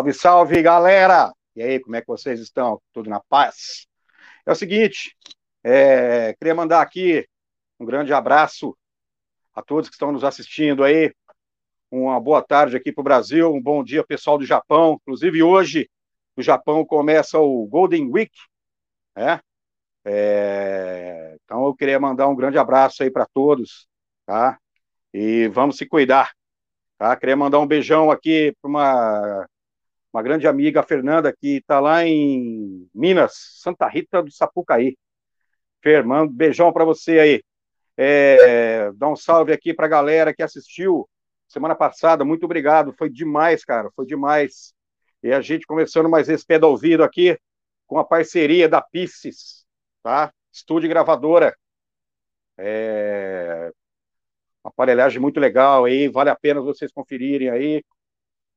[0.00, 1.30] Salve, salve, galera!
[1.54, 2.80] E aí, como é que vocês estão?
[2.90, 3.86] Tudo na paz?
[4.46, 5.14] É o seguinte,
[5.62, 7.28] é, queria mandar aqui
[7.78, 8.74] um grande abraço
[9.54, 11.12] a todos que estão nos assistindo aí.
[11.90, 14.94] Uma boa tarde aqui para o Brasil, um bom dia, pessoal do Japão.
[15.02, 15.86] Inclusive, hoje,
[16.34, 18.32] no Japão, começa o Golden Week,
[19.14, 19.38] né?
[20.02, 23.86] É, então, eu queria mandar um grande abraço aí para todos,
[24.24, 24.58] tá?
[25.12, 26.32] E vamos se cuidar,
[26.96, 27.14] tá?
[27.16, 29.46] Queria mandar um beijão aqui para uma
[30.12, 33.32] uma grande amiga, a Fernanda, que está lá em Minas,
[33.62, 34.96] Santa Rita do Sapucaí.
[35.82, 37.42] Fernando, beijão para você aí.
[37.96, 41.08] É, dá um salve aqui para a galera que assistiu
[41.48, 42.24] semana passada.
[42.24, 44.74] Muito obrigado, foi demais, cara, foi demais.
[45.22, 47.38] E a gente começando mais esse pé do ouvido aqui
[47.86, 49.66] com a parceria da Pisces,
[50.02, 50.32] tá?
[50.52, 51.56] Estúdio gravadora.
[52.58, 53.70] É...
[54.64, 57.82] Uma aparelhagem muito legal aí, vale a pena vocês conferirem aí,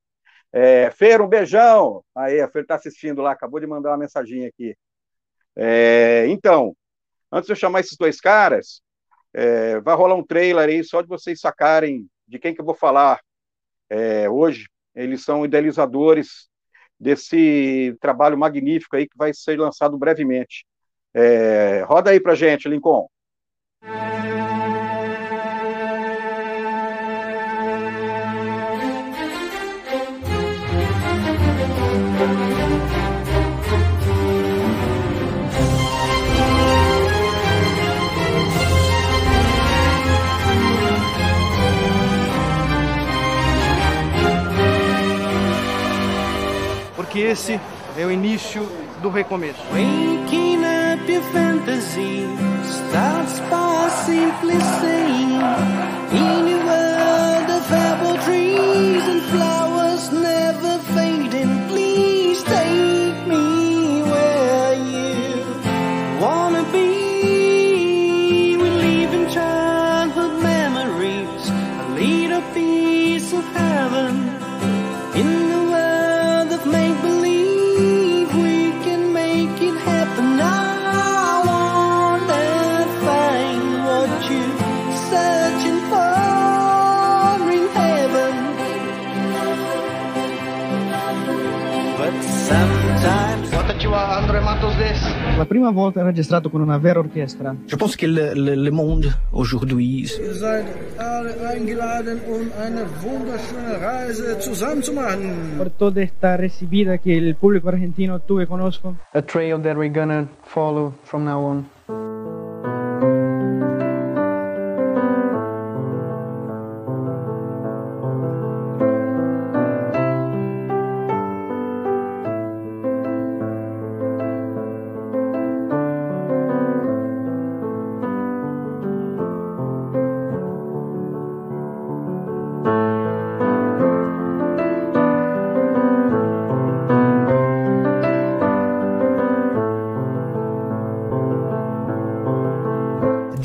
[0.53, 2.05] É, Fer, um beijão.
[2.15, 4.77] Aí, a Fer está assistindo lá, acabou de mandar uma mensagem aqui.
[5.57, 6.75] É, então,
[7.33, 8.83] Antes de eu chamar esses dois caras,
[9.33, 12.75] é, vai rolar um trailer aí só de vocês sacarem de quem que eu vou
[12.75, 13.21] falar
[13.89, 14.69] é, hoje.
[14.95, 16.49] Eles são idealizadores
[16.99, 20.67] desse trabalho magnífico aí que vai ser lançado brevemente.
[21.15, 23.09] É, roda aí pra gente, Lincoln.
[47.51, 47.61] Esse
[48.01, 48.69] é o início
[49.03, 49.61] do recomeço.
[49.73, 52.27] Waking up your fantasy
[52.65, 55.41] starts by simply saying
[56.13, 56.60] In a
[95.41, 97.57] La prima volta registrato con una vera orchestra.
[97.67, 100.67] Je pense que le, le, le monde aujourd'hui, Ihr seid
[100.99, 105.55] alle eingeladen, um eine wunderschöne Reise zusammen zu machen.
[105.57, 108.97] Por toda esta recibida que el público argentino tuve conozco.
[109.15, 111.65] a trail that we're gonna follow from now on.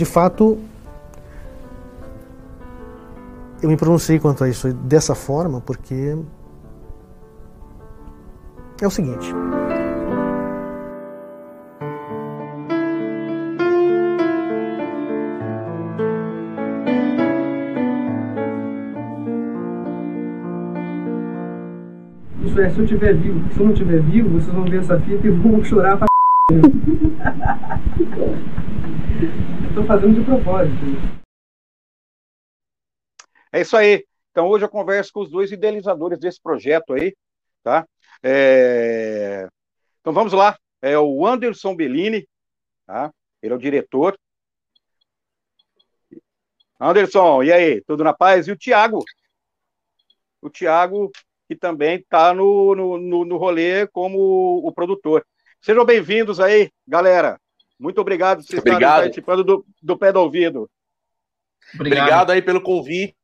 [0.05, 0.59] De fato,
[3.61, 6.15] eu me pronunciei quanto a isso dessa forma porque
[8.79, 9.33] é o seguinte.
[22.43, 24.99] Isso é, se eu estiver vivo, se eu não estiver vivo, vocês vão ver essa
[24.99, 26.05] fita e vão chorar pra
[29.73, 31.25] tô fazendo de propósito.
[33.51, 34.05] É isso aí.
[34.31, 37.15] Então, hoje eu converso com os dois idealizadores desse projeto aí,
[37.63, 37.87] tá?
[38.21, 39.47] É...
[40.01, 40.57] Então, vamos lá.
[40.81, 42.27] É o Anderson Bellini,
[42.85, 43.11] tá?
[43.41, 44.17] Ele é o diretor.
[46.79, 47.81] Anderson, e aí?
[47.81, 48.47] Tudo na paz?
[48.47, 49.03] E o Tiago?
[50.41, 51.11] O Tiago,
[51.47, 55.25] que também está no, no, no, no rolê como o produtor.
[55.61, 57.39] Sejam bem-vindos aí, galera.
[57.79, 59.01] Muito obrigado por vocês Obrigado.
[59.01, 60.69] participando do, do Pé do Ouvido.
[61.73, 62.31] Obrigado.
[62.31, 63.15] aí pelo convite.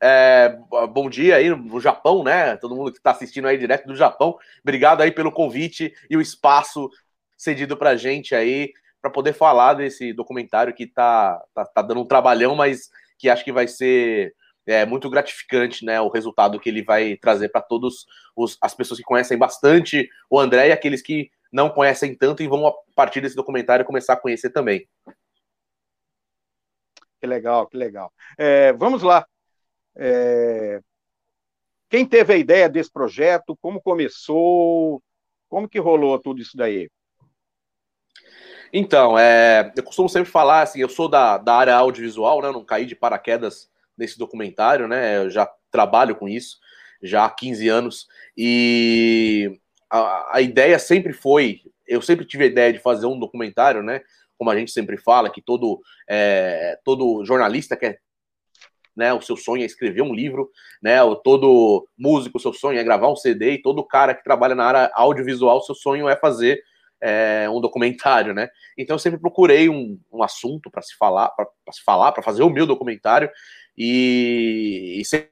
[0.00, 0.56] É,
[0.92, 2.56] bom dia aí no Japão, né?
[2.56, 4.36] Todo mundo que está assistindo aí direto do Japão.
[4.62, 6.90] Obrigado aí pelo convite e o espaço
[7.36, 12.06] cedido pra gente aí para poder falar desse documentário que tá, tá, tá, dando um
[12.06, 12.88] trabalhão, mas
[13.18, 14.34] que acho que vai ser
[14.66, 16.00] é, muito gratificante, né?
[16.00, 18.06] O resultado que ele vai trazer para todos
[18.36, 22.48] os, as pessoas que conhecem bastante o André e aqueles que não conhecem tanto e
[22.48, 24.88] vão, a partir desse documentário, começar a conhecer também.
[27.20, 28.12] Que legal, que legal.
[28.38, 29.26] É, vamos lá.
[29.94, 30.80] É,
[31.88, 33.56] quem teve a ideia desse projeto?
[33.60, 35.02] Como começou?
[35.48, 36.90] Como que rolou tudo isso daí?
[38.72, 42.48] Então, é, eu costumo sempre falar assim, eu sou da, da área audiovisual, né?
[42.48, 45.18] Eu não caí de paraquedas nesse documentário, né?
[45.18, 46.58] Eu já trabalho com isso
[47.02, 48.06] já há 15 anos
[48.36, 49.60] e
[49.92, 54.00] a, a ideia sempre foi, eu sempre tive a ideia de fazer um documentário, né?
[54.38, 58.00] Como a gente sempre fala, que todo, é, todo jornalista quer
[58.96, 59.12] né?
[59.12, 60.50] O seu sonho é escrever um livro,
[60.82, 61.02] né?
[61.02, 64.54] O todo músico, o seu sonho é gravar um CD, e todo cara que trabalha
[64.54, 66.62] na área audiovisual, o seu sonho é fazer
[67.00, 68.48] é, um documentário, né?
[68.76, 72.42] Então eu sempre procurei um, um assunto para se falar, para se falar, para fazer
[72.42, 73.30] o meu documentário,
[73.76, 75.31] e, e sempre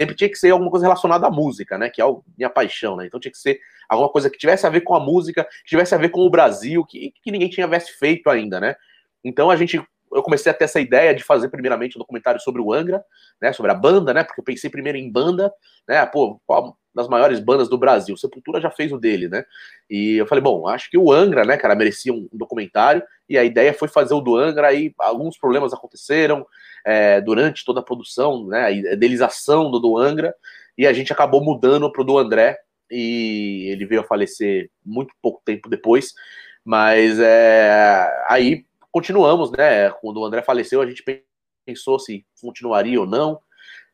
[0.00, 1.90] sempre tinha que ser alguma coisa relacionada à música, né?
[1.90, 3.06] Que é a minha paixão, né?
[3.06, 5.94] Então tinha que ser alguma coisa que tivesse a ver com a música, que tivesse
[5.94, 8.76] a ver com o Brasil, que, que ninguém tinha feito ainda, né?
[9.24, 9.82] Então a gente
[10.12, 13.02] eu comecei a ter essa ideia de fazer primeiramente um documentário sobre o Angra,
[13.40, 15.52] né, sobre a banda, né, porque eu pensei primeiro em banda,
[15.88, 19.44] né, pô, qual das maiores bandas do Brasil, Sepultura já fez o dele, né,
[19.88, 23.44] e eu falei, bom, acho que o Angra, né, cara, merecia um documentário, e a
[23.44, 26.46] ideia foi fazer o do Angra, e alguns problemas aconteceram
[26.84, 30.34] é, durante toda a produção, né, a idealização do do Angra,
[30.76, 32.58] e a gente acabou mudando pro do André,
[32.90, 36.14] e ele veio a falecer muito pouco tempo depois,
[36.64, 38.64] mas é, aí
[38.98, 39.90] continuamos, né?
[39.90, 41.04] Quando o André faleceu, a gente
[41.64, 43.38] pensou se continuaria ou não,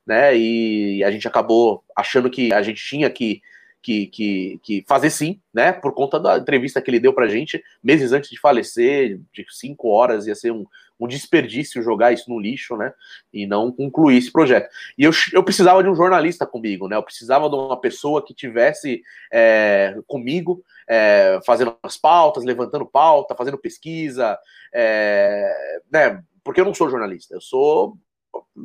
[0.06, 0.34] né?
[0.34, 3.42] E a gente acabou achando que a gente tinha que,
[3.82, 5.74] que, que, que fazer sim, né?
[5.74, 9.88] Por conta da entrevista que ele deu pra gente meses antes de falecer, de cinco
[9.88, 10.64] horas, ia ser um,
[11.04, 12.92] um desperdício jogar isso no lixo, né?
[13.32, 14.68] E não concluir esse projeto.
[14.96, 16.96] E eu, eu precisava de um jornalista comigo, né?
[16.96, 19.02] Eu precisava de uma pessoa que tivesse
[19.32, 24.38] é, comigo, é, fazendo as pautas, levantando pauta, fazendo pesquisa,
[24.72, 26.22] é, né?
[26.42, 27.96] Porque eu não sou jornalista, eu sou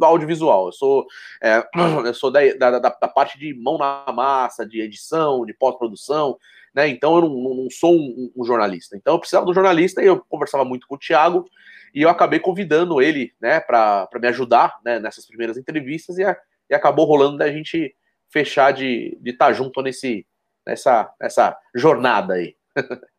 [0.01, 1.07] audiovisual, eu sou,
[1.41, 1.63] é,
[2.06, 6.38] eu sou da, da, da, parte de mão na massa, de edição, de pós-produção,
[6.74, 6.88] né?
[6.88, 8.95] Então eu não, não sou um, um, jornalista.
[8.95, 11.45] Então eu precisava de um jornalista e eu conversava muito com o Thiago
[11.94, 16.38] e eu acabei convidando ele, né, para me ajudar né, nessas primeiras entrevistas e, a,
[16.69, 17.95] e acabou rolando da gente
[18.30, 20.25] fechar de estar tá junto nesse,
[20.66, 22.56] nessa, nessa jornada aí.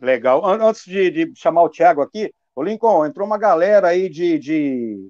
[0.00, 0.44] Legal.
[0.44, 5.08] Antes de, de, chamar o Thiago aqui, o Lincoln, entrou uma galera aí de, de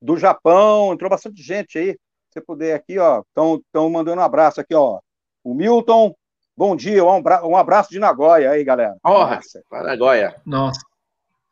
[0.00, 1.92] do Japão, entrou bastante gente aí.
[1.92, 5.00] Se você puder aqui, ó, estão mandando um abraço aqui, ó.
[5.42, 6.14] O Milton,
[6.56, 8.96] bom dia, um, abraço de Nagoya aí, galera.
[9.02, 9.40] Porra,
[9.70, 10.40] Nagoya.
[10.44, 10.80] Nossa.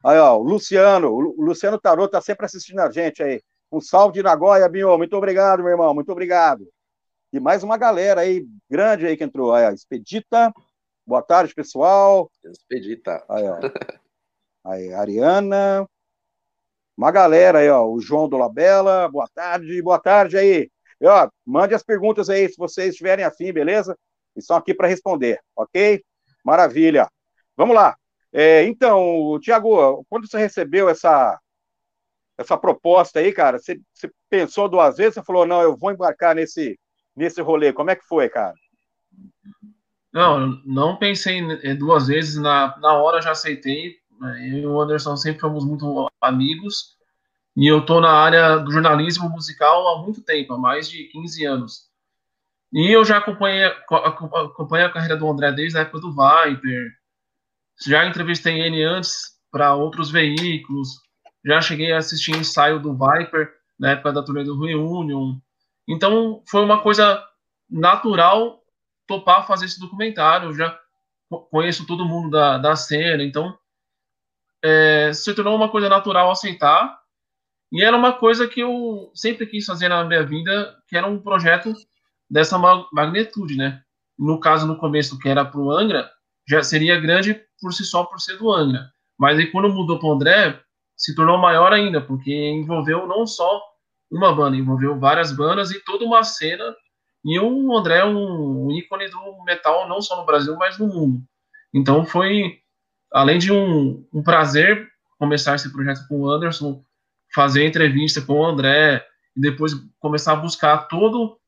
[0.04, 3.40] Aí, ó, o Luciano, o Luciano Tarot tá sempre assistindo a gente aí.
[3.70, 4.98] Um salve de Nagoya, Binho.
[4.98, 5.94] Muito obrigado, meu irmão.
[5.94, 6.68] Muito obrigado.
[7.32, 9.54] E mais uma galera aí, grande aí que entrou.
[9.54, 10.52] Aí, ó, Expedita.
[11.06, 12.30] Boa tarde, pessoal.
[12.44, 13.24] Expedita.
[13.28, 13.58] Aí, ó.
[14.64, 15.88] Aí, Ariana.
[16.96, 17.86] Uma galera aí, ó.
[17.86, 19.08] O João do Labela.
[19.08, 20.70] Boa tarde, boa tarde aí.
[21.00, 23.96] E, ó, mande as perguntas aí, se vocês estiverem afim, beleza?
[24.36, 26.02] Estão aqui para responder, ok?
[26.44, 27.08] Maravilha.
[27.56, 27.96] Vamos lá.
[28.32, 31.38] É, então, Tiago, quando você recebeu essa,
[32.38, 36.34] essa proposta aí, cara, você, você, pensou duas vezes, você falou, não, eu vou embarcar
[36.34, 36.78] nesse,
[37.14, 37.72] nesse rolê.
[37.72, 38.54] Como é que foi, cara?
[40.12, 41.42] Não, não pensei
[41.76, 43.96] duas vezes, na, na hora já aceitei.
[44.18, 46.96] Né, eu e o Anderson sempre fomos muito amigos,
[47.56, 51.44] e eu tô na área do jornalismo musical há muito tempo, há mais de 15
[51.44, 51.91] anos.
[52.72, 56.90] E eu já acompanhei, acompanhei a carreira do André desde a época do Viper,
[57.86, 61.00] já entrevistei ele antes para outros veículos.
[61.44, 65.36] Já cheguei a assistir ensaio do Viper na época da turnê do Reunion.
[65.86, 67.22] Então foi uma coisa
[67.68, 68.62] natural
[69.06, 70.54] topar fazer esse documentário.
[70.54, 70.78] já
[71.50, 73.58] conheço todo mundo da, da cena, então
[74.62, 77.00] é, se tornou uma coisa natural aceitar.
[77.72, 81.18] E era uma coisa que eu sempre quis fazer na minha vida, que era um
[81.18, 81.72] projeto
[82.32, 82.58] dessa
[82.90, 83.82] magnitude, né?
[84.18, 86.10] No caso, no começo, que era para o Angra,
[86.48, 88.90] já seria grande por si só por ser do Angra.
[89.18, 90.58] Mas aí quando mudou para o André,
[90.96, 93.60] se tornou maior ainda, porque envolveu não só
[94.10, 96.74] uma banda, envolveu várias bandas e toda uma cena.
[97.22, 100.86] E o André é um, um ícone do metal, não só no Brasil, mas no
[100.86, 101.20] mundo.
[101.72, 102.60] Então foi,
[103.12, 106.82] além de um, um prazer começar esse projeto com o Anderson,
[107.34, 109.04] fazer entrevista com o André,
[109.36, 111.38] e depois começar a buscar todo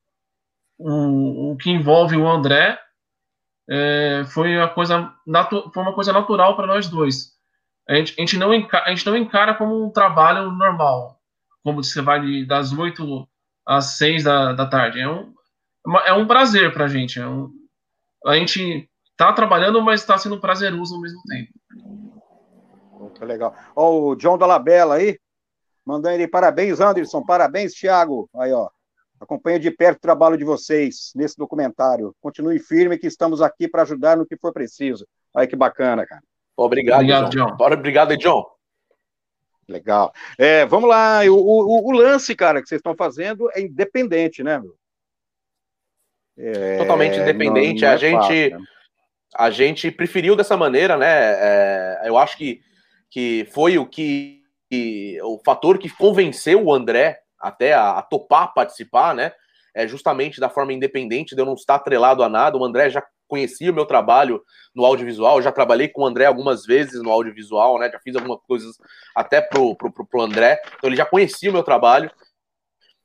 [0.78, 2.78] o, o que envolve o André,
[3.68, 7.32] é, foi, uma coisa natu- foi uma coisa natural para nós dois.
[7.88, 11.18] A gente, a, gente não encara, a gente não encara como um trabalho normal,
[11.62, 13.28] como você vai de, das 8
[13.66, 15.00] às 6 da, da tarde.
[15.00, 15.32] É um,
[16.06, 17.18] é um prazer para a gente.
[17.18, 17.50] É um,
[18.26, 21.52] a gente tá trabalhando, mas está sendo prazeroso ao mesmo tempo.
[22.98, 23.54] Muito legal.
[23.76, 25.18] Ó, o John Dolabella aí,
[25.84, 28.28] mandando ele parabéns, Anderson, parabéns, Thiago.
[28.36, 28.68] Aí, ó.
[29.24, 32.14] Acompanho de perto o trabalho de vocês nesse documentário.
[32.20, 35.06] Continue firme que estamos aqui para ajudar no que for preciso.
[35.34, 36.22] Olha que bacana, cara.
[36.56, 37.46] Obrigado, Obrigado, John.
[37.48, 37.56] John.
[37.56, 38.44] Bora, Obrigado, John.
[39.68, 40.12] Legal.
[40.38, 44.58] É, vamos lá, o, o- o lance, cara, que vocês estão fazendo é independente, né,
[44.60, 44.74] meu?
[46.36, 47.80] É, Totalmente independente.
[47.80, 48.16] não- não a é gente.
[48.50, 48.64] fácil, né?
[49.36, 51.06] a gente preferiu dessa maneira, né?
[51.08, 52.60] É, eu acho que,
[53.10, 58.52] que foi o que, que- o fator que convenceu o André até a, a topar
[58.54, 59.32] participar, né?
[59.74, 62.56] É justamente da forma independente, de eu não estar atrelado a nada.
[62.56, 64.42] O André já conhecia o meu trabalho
[64.74, 67.90] no audiovisual, já trabalhei com o André algumas vezes no audiovisual, né?
[67.90, 68.76] Já fiz algumas coisas
[69.14, 72.10] até pro, pro, pro, pro André, então ele já conhecia o meu trabalho.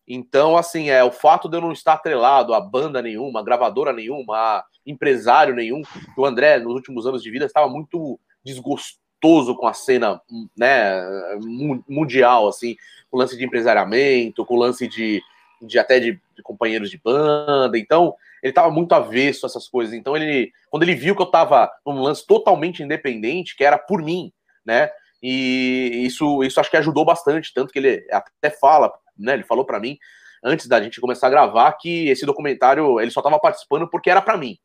[0.07, 3.93] Então, assim, é o fato de eu não estar atrelado a banda nenhuma, a gravadora
[3.93, 5.83] nenhuma, a empresário nenhum,
[6.17, 10.19] o André, nos últimos anos de vida, estava muito desgostoso com a cena
[10.57, 10.99] né,
[11.43, 12.75] mu- mundial, assim,
[13.09, 15.21] com lance de empresariamento, com lance de,
[15.61, 17.77] de até de, de companheiros de banda.
[17.77, 19.93] Então, ele estava muito avesso a essas coisas.
[19.93, 24.01] Então, ele, quando ele viu que eu estava num lance totalmente independente, que era por
[24.01, 24.31] mim,
[24.65, 24.89] né?
[25.21, 29.33] E isso, isso acho que ajudou bastante, tanto que ele até fala, né?
[29.33, 29.97] Ele falou para mim
[30.43, 34.21] antes da gente começar a gravar que esse documentário ele só estava participando porque era
[34.21, 34.57] para mim.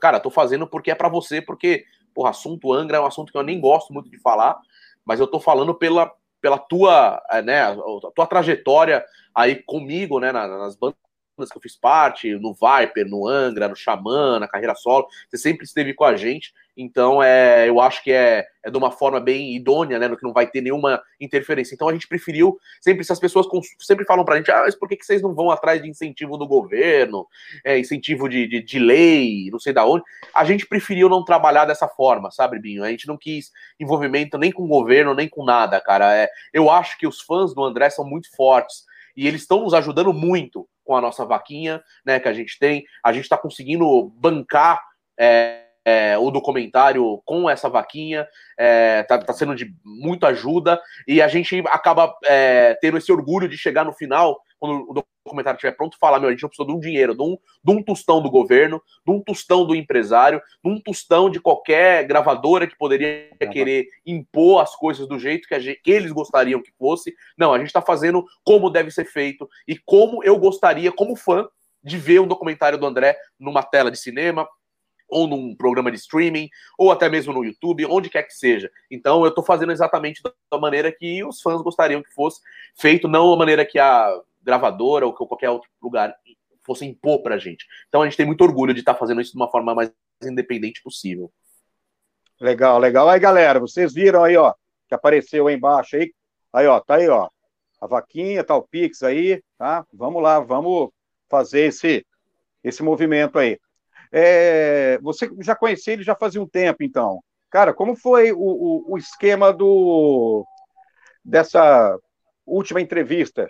[0.00, 3.38] Cara, tô fazendo porque é para você, porque porra, assunto Angra é um assunto que
[3.38, 4.58] eu nem gosto muito de falar,
[5.04, 7.62] mas eu tô falando pela, pela tua, eh, né,
[8.14, 9.04] tua trajetória
[9.34, 10.96] aí comigo, né, na- nas bandas
[11.48, 15.64] que eu fiz parte, no Viper, no Angra, no Xamã, na carreira solo, você sempre
[15.64, 19.54] esteve com a gente, então é, eu acho que é, é de uma forma bem
[19.54, 21.74] idônea, né, que não vai ter nenhuma interferência.
[21.74, 24.88] Então a gente preferiu, sempre essas pessoas cons- sempre falam pra gente, ah, mas por
[24.88, 27.26] que, que vocês não vão atrás de incentivo do governo,
[27.64, 30.04] é, incentivo de, de, de lei, não sei da onde?
[30.34, 32.84] A gente preferiu não trabalhar dessa forma, sabe, Binho?
[32.84, 36.16] A gente não quis envolvimento nem com o governo, nem com nada, cara.
[36.16, 38.84] É, eu acho que os fãs do André são muito fortes
[39.16, 42.82] e eles estão nos ajudando muito com a nossa vaquinha, né, que a gente tem.
[43.04, 44.80] A gente está conseguindo bancar
[45.16, 48.26] é, é, o documentário com essa vaquinha,
[48.58, 53.48] é, tá, tá sendo de muita ajuda e a gente acaba é, tendo esse orgulho
[53.48, 56.66] de chegar no final, quando o documentário estiver pronto, falar: meu, a gente não precisa
[56.68, 60.40] de um dinheiro, de um, de um tostão do governo, de um tostão do empresário,
[60.62, 65.54] de um tostão de qualquer gravadora que poderia querer impor as coisas do jeito que,
[65.54, 67.14] a gente- que eles gostariam que fosse.
[67.36, 71.48] Não, a gente está fazendo como deve ser feito e como eu gostaria, como fã,
[71.82, 74.46] de ver um documentário do André numa tela de cinema,
[75.08, 76.48] ou num programa de streaming,
[76.78, 78.70] ou até mesmo no YouTube, onde quer que seja.
[78.88, 82.40] Então eu tô fazendo exatamente da maneira que os fãs gostariam que fosse
[82.76, 84.08] feito, não da maneira que a
[84.42, 86.14] gravadora ou que qualquer outro lugar
[86.64, 87.66] fosse impor pra gente.
[87.88, 89.92] Então a gente tem muito orgulho de estar fazendo isso de uma forma mais
[90.22, 91.32] independente possível.
[92.40, 93.08] Legal, legal.
[93.08, 94.54] Aí, galera, vocês viram aí, ó,
[94.88, 96.12] que apareceu aí embaixo aí.
[96.52, 97.28] Aí, ó, tá aí, ó.
[97.80, 99.84] A vaquinha, tá o Pix aí, tá?
[99.92, 100.90] Vamos lá, vamos
[101.28, 102.06] fazer esse,
[102.62, 103.58] esse movimento aí.
[104.12, 107.22] É, você já conhecia ele já fazia um tempo, então.
[107.50, 110.44] Cara, como foi o, o, o esquema do
[111.24, 111.98] dessa
[112.46, 113.46] última entrevista?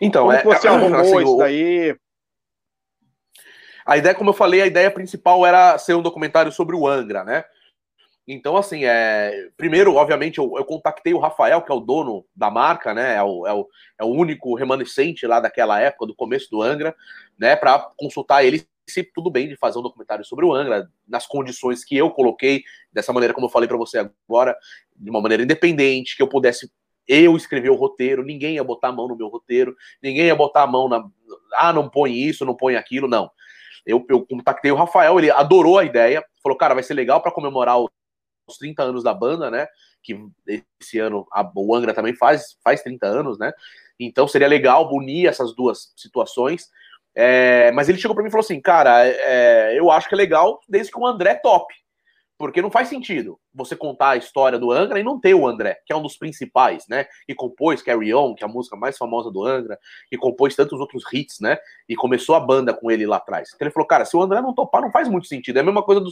[0.00, 1.96] Então, Como é, você arrumou assim, isso daí?
[3.86, 7.24] A ideia, como eu falei, a ideia principal era ser um documentário sobre o Angra,
[7.24, 7.44] né?
[8.28, 9.48] Então, assim, é...
[9.56, 13.16] primeiro, obviamente, eu, eu contatei o Rafael, que é o dono da marca, né?
[13.16, 13.68] É o, é, o,
[13.98, 16.94] é o único remanescente lá daquela época, do começo do Angra,
[17.38, 17.56] né?
[17.56, 21.84] Para consultar ele se tudo bem de fazer um documentário sobre o Angra, nas condições
[21.84, 24.56] que eu coloquei, dessa maneira, como eu falei para você agora,
[24.94, 26.70] de uma maneira independente, que eu pudesse
[27.10, 30.62] eu escrever o roteiro, ninguém ia botar a mão no meu roteiro, ninguém ia botar
[30.62, 31.04] a mão na.
[31.54, 33.28] Ah, não põe isso, não põe aquilo, não.
[33.84, 37.32] Eu, eu contactei o Rafael, ele adorou a ideia, falou, cara, vai ser legal para
[37.32, 39.66] comemorar os 30 anos da banda, né?
[40.02, 40.16] Que
[40.80, 43.52] esse ano a, o Angra também faz, faz 30 anos, né?
[43.98, 46.68] Então seria legal unir essas duas situações.
[47.14, 50.16] É, mas ele chegou para mim e falou assim, cara, é, eu acho que é
[50.18, 51.74] legal desde que o André top.
[52.40, 55.78] Porque não faz sentido você contar a história do Angra e não ter o André,
[55.84, 57.04] que é um dos principais, né?
[57.26, 59.78] Que compôs Carry On, que é a música mais famosa do Angra,
[60.10, 61.58] e compôs tantos outros hits, né?
[61.86, 63.50] E começou a banda com ele lá atrás.
[63.54, 65.58] Então ele falou, cara, se o André não topar, não faz muito sentido.
[65.58, 66.10] É a mesma coisa do,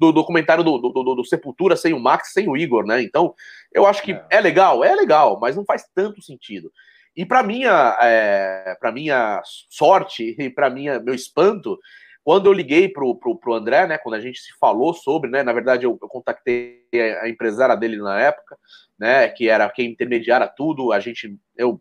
[0.00, 3.02] do documentário do, do, do- do Sepultura sem o Max, sem o Igor, né?
[3.02, 3.34] Então,
[3.74, 6.72] eu acho que é, legal, é legal, mas não faz tanto sentido.
[7.14, 11.78] E para minha, é, para minha sorte e para minha meu espanto,
[12.26, 15.44] quando eu liguei pro, pro, pro André, né, quando a gente se falou sobre, né,
[15.44, 16.84] na verdade eu, eu contatei
[17.22, 18.58] a empresária dele na época,
[18.98, 21.80] né, que era quem intermediara tudo, a gente, eu,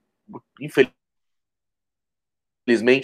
[0.62, 0.94] infelizmente,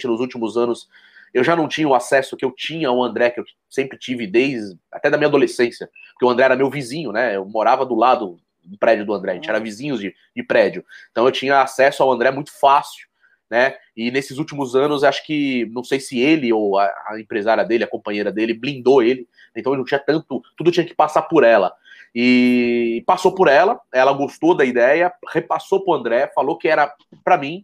[0.06, 0.88] nos últimos anos,
[1.34, 4.24] eu já não tinha o acesso que eu tinha ao André, que eu sempre tive
[4.24, 7.96] desde, até da minha adolescência, porque o André era meu vizinho, né, eu morava do
[7.96, 11.60] lado do prédio do André, a gente era vizinhos de, de prédio, então eu tinha
[11.60, 13.08] acesso ao André muito fácil,
[13.52, 13.76] né?
[13.94, 17.84] E nesses últimos anos, acho que não sei se ele ou a, a, empresária dele,
[17.84, 21.44] a companheira dele, blindou ele, então ele não tinha tanto, tudo tinha que passar por
[21.44, 21.70] ela.
[22.14, 26.90] E passou por ela, ela gostou da ideia, repassou pro André, falou que era
[27.22, 27.62] para mim,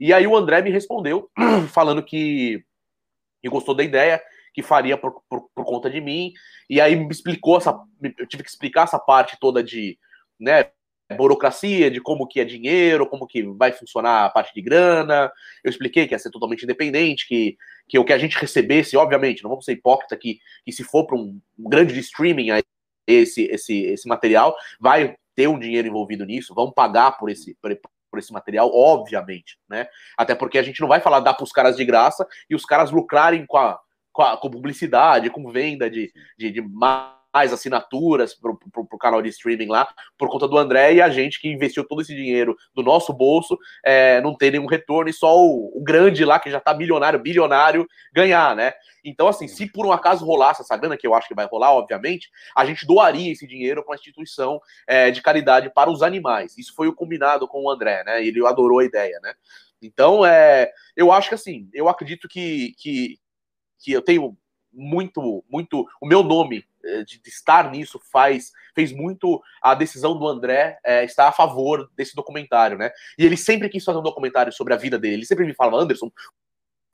[0.00, 1.30] e aí o André me respondeu,
[1.72, 2.64] falando que,
[3.40, 4.20] que gostou da ideia,
[4.52, 6.32] que faria por, por, por, conta de mim,
[6.68, 7.78] e aí me explicou essa.
[8.02, 9.96] Eu tive que explicar essa parte toda de
[10.36, 10.64] né,
[11.16, 15.30] burocracia de como que é dinheiro, como que vai funcionar a parte de grana.
[15.64, 17.56] Eu expliquei que ia ser totalmente independente, que,
[17.88, 21.06] que o que a gente recebesse, obviamente, não vamos ser hipócrita que, que se for
[21.06, 22.48] para um, um, grande de streaming
[23.06, 27.74] esse, esse, esse material, vai ter um dinheiro envolvido nisso, vão pagar por esse, por,
[28.10, 29.86] por esse material, obviamente, né?
[30.16, 32.64] Até porque a gente não vai falar dar para os caras de graça e os
[32.64, 33.78] caras lucrarem com a,
[34.12, 36.60] com, a, com publicidade, com venda de, de, de
[37.32, 41.40] mais assinaturas para o canal de streaming lá, por conta do André e a gente
[41.40, 45.36] que investiu todo esse dinheiro do nosso bolso é, não ter nenhum retorno e só
[45.36, 48.72] o, o grande lá, que já está milionário, bilionário, ganhar, né?
[49.04, 51.72] Então, assim, se por um acaso rolasse essa grana, que eu acho que vai rolar,
[51.72, 56.58] obviamente, a gente doaria esse dinheiro para uma instituição é, de caridade para os animais.
[56.58, 58.24] Isso foi o combinado com o André, né?
[58.24, 59.34] Ele adorou a ideia, né?
[59.80, 63.18] Então, é, eu acho que assim, eu acredito que, que,
[63.78, 64.36] que eu tenho
[64.72, 65.86] muito, muito.
[66.00, 66.64] O meu nome
[67.04, 71.90] de, de, estar nisso faz fez muito a decisão do André é, estar a favor
[71.96, 72.90] desse documentário, né?
[73.18, 75.14] E ele sempre quis fazer um documentário sobre a vida dele.
[75.14, 76.10] Ele sempre me falava, Anderson,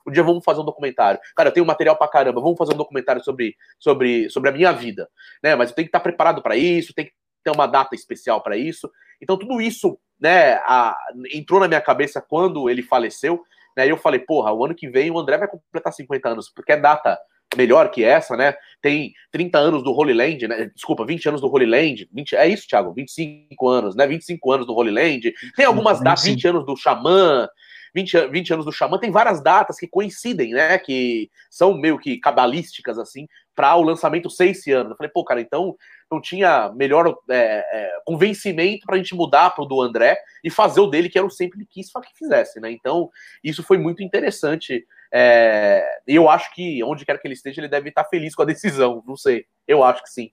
[0.07, 1.19] um dia vamos fazer um documentário.
[1.35, 4.71] Cara, eu tenho material pra caramba, vamos fazer um documentário sobre, sobre, sobre a minha
[4.71, 5.09] vida,
[5.43, 5.55] né?
[5.55, 8.55] Mas eu tenho que estar preparado para isso, tem que ter uma data especial para
[8.57, 8.89] isso.
[9.21, 10.95] Então tudo isso, né, a,
[11.33, 13.43] entrou na minha cabeça quando ele faleceu,
[13.75, 13.87] né?
[13.87, 16.71] E eu falei, porra, o ano que vem o André vai completar 50 anos, porque
[16.71, 17.19] é data
[17.55, 18.53] melhor que essa, né?
[18.81, 20.71] Tem 30 anos do Holy Land, né?
[20.73, 22.09] Desculpa, 20 anos do Holy Land.
[22.13, 22.93] 20, é isso, Thiago?
[22.93, 24.05] 25 anos, né?
[24.05, 25.33] 25 anos do Holy Land.
[25.55, 27.47] Tem algumas datas, 20 anos do Xamã,
[27.93, 28.99] 20, 20 anos do Xamã.
[28.99, 30.77] Tem várias datas que coincidem, né?
[30.77, 34.91] Que são meio que cabalísticas, assim, para o lançamento ser esse ano.
[34.91, 35.75] Eu falei, pô, cara, então
[36.11, 40.49] não tinha melhor é, é, convencimento para a gente mudar para o do André e
[40.49, 42.69] fazer o dele, que era o sempre que quis que fizesse, né?
[42.69, 43.09] Então,
[43.43, 44.85] isso foi muito interessante
[45.17, 48.45] é, eu acho que onde quer que ele esteja, ele deve estar feliz com a
[48.45, 49.01] decisão.
[49.07, 49.45] Não sei.
[49.65, 50.29] Eu acho que sim.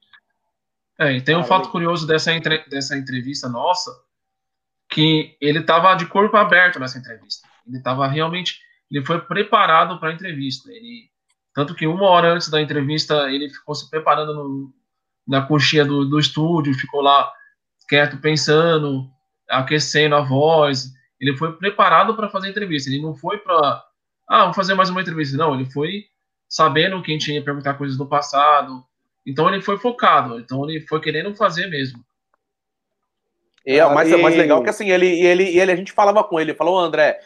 [0.98, 3.92] É, e tem um fato curioso dessa, entre, dessa entrevista nossa,
[4.90, 7.48] que ele estava de corpo aberto nessa entrevista.
[7.64, 8.58] Ele estava realmente,
[8.90, 10.68] ele foi preparado para a entrevista.
[10.72, 11.08] Ele,
[11.54, 14.74] tanto que uma hora antes da entrevista ele ficou se preparando no,
[15.28, 17.32] na coxinha do, do estúdio, ficou lá
[17.88, 19.08] quieto pensando,
[19.48, 20.90] aquecendo a voz.
[21.20, 22.90] Ele foi preparado para fazer a entrevista.
[22.90, 23.91] Ele não foi para
[24.32, 25.36] ah, vou fazer mais uma entrevista.
[25.36, 26.06] Não, ele foi
[26.48, 28.82] sabendo que a gente ia perguntar coisas do passado.
[29.26, 30.40] Então ele foi focado.
[30.40, 32.02] Então ele foi querendo fazer mesmo.
[33.66, 36.40] E é o mais, mais legal que assim, ele, ele, ele, a gente falava com
[36.40, 37.20] ele, falou, André,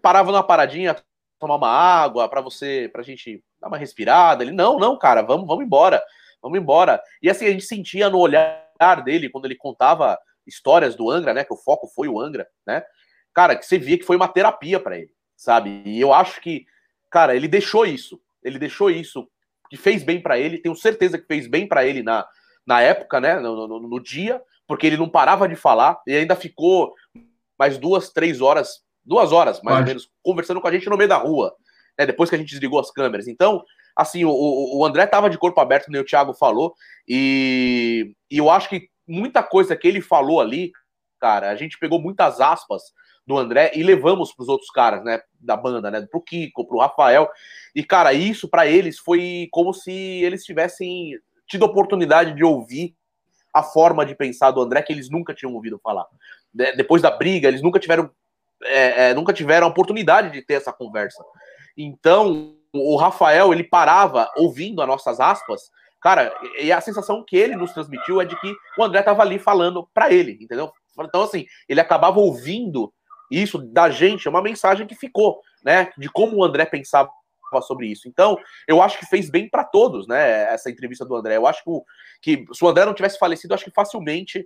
[0.00, 0.96] parava numa paradinha,
[1.38, 4.42] tomar uma água para você, pra gente dar uma respirada.
[4.42, 6.02] Ele, não, não, cara, vamos, vamos embora,
[6.40, 7.02] vamos embora.
[7.22, 8.64] E assim, a gente sentia no olhar
[9.04, 12.82] dele, quando ele contava histórias do Angra, né, que o foco foi o Angra, né,
[13.34, 15.82] cara, que você via que foi uma terapia para ele sabe?
[15.84, 16.66] E eu acho que,
[17.10, 18.20] cara, ele deixou isso.
[18.42, 19.28] Ele deixou isso
[19.68, 20.58] que fez bem para ele.
[20.58, 22.26] Tenho certeza que fez bem para ele na,
[22.66, 23.38] na época, né?
[23.38, 26.94] No, no, no, dia, porque ele não parava de falar e ainda ficou
[27.58, 31.08] mais duas, três horas, duas horas mais ou menos, conversando com a gente no meio
[31.08, 31.54] da rua,
[31.98, 32.06] né?
[32.06, 33.26] Depois que a gente desligou as câmeras.
[33.26, 33.62] Então,
[33.94, 36.74] assim, o, o André tava de corpo aberto, como o Thiago falou,
[37.08, 40.72] e, e eu acho que muita coisa que ele falou ali,
[41.20, 42.82] cara, a gente pegou muitas aspas
[43.26, 46.78] do André e levamos para os outros caras, né, da banda, né, pro Kiko, pro
[46.78, 47.28] Rafael.
[47.74, 52.94] E cara, isso para eles foi como se eles tivessem tido oportunidade de ouvir
[53.52, 56.06] a forma de pensar do André que eles nunca tinham ouvido falar.
[56.52, 58.10] depois da briga, eles nunca tiveram
[58.64, 61.22] é, é, nunca tiveram a oportunidade de ter essa conversa.
[61.76, 67.54] Então, o Rafael, ele parava ouvindo as nossas aspas, cara, e a sensação que ele
[67.54, 70.72] nos transmitiu é de que o André tava ali falando para ele, entendeu?
[70.98, 72.92] Então, assim, ele acabava ouvindo
[73.30, 75.90] isso da gente é uma mensagem que ficou, né?
[75.96, 77.10] De como o André pensava
[77.62, 78.08] sobre isso.
[78.08, 78.36] Então,
[78.66, 80.52] eu acho que fez bem para todos, né?
[80.52, 81.36] Essa entrevista do André.
[81.36, 81.84] Eu acho que, o,
[82.20, 84.44] que se o André não tivesse falecido, acho que facilmente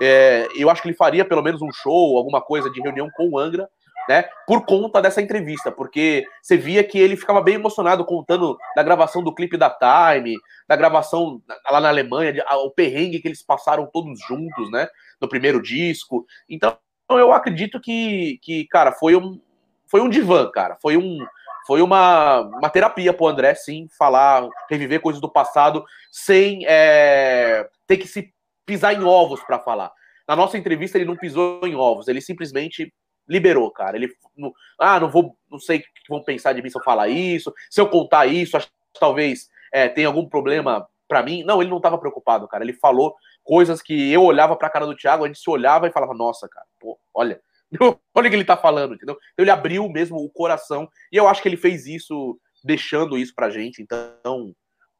[0.00, 3.28] é, eu acho que ele faria pelo menos um show, alguma coisa de reunião com
[3.28, 3.68] o Angra,
[4.08, 4.24] né?
[4.46, 9.22] Por conta dessa entrevista, porque você via que ele ficava bem emocionado contando da gravação
[9.22, 13.42] do clipe da Time, da gravação lá na Alemanha, de, a, o perrengue que eles
[13.42, 14.88] passaram todos juntos, né?
[15.20, 16.26] No primeiro disco.
[16.48, 16.76] Então,
[17.18, 19.40] eu acredito que, que cara, foi um,
[19.86, 20.76] foi um divã, cara.
[20.80, 21.18] Foi um.
[21.64, 27.98] Foi uma, uma terapia pro André, sim, falar, reviver coisas do passado sem é, ter
[27.98, 28.34] que se
[28.66, 29.92] pisar em ovos para falar.
[30.26, 32.92] Na nossa entrevista, ele não pisou em ovos, ele simplesmente
[33.28, 33.96] liberou, cara.
[33.96, 36.82] Ele não, ah, não vou, não sei o que vão pensar de mim se eu
[36.82, 41.44] falar isso, se eu contar isso, acho que talvez é, tenha algum problema para mim.
[41.44, 42.64] Não, ele não estava preocupado, cara.
[42.64, 45.86] Ele falou coisas que eu olhava para a cara do Thiago, a gente se olhava
[45.86, 47.40] e falava, nossa, cara, pô, olha,
[48.14, 49.18] olha o que ele tá falando, entendeu?
[49.32, 53.34] Então ele abriu mesmo o coração e eu acho que ele fez isso deixando isso
[53.34, 53.82] pra gente.
[53.82, 54.54] Então,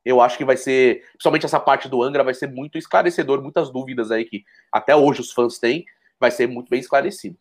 [0.04, 3.70] eu acho que vai ser, principalmente essa parte do Angra, vai ser muito esclarecedor, muitas
[3.70, 5.84] dúvidas aí que até hoje os fãs têm,
[6.18, 7.36] vai ser muito bem esclarecido.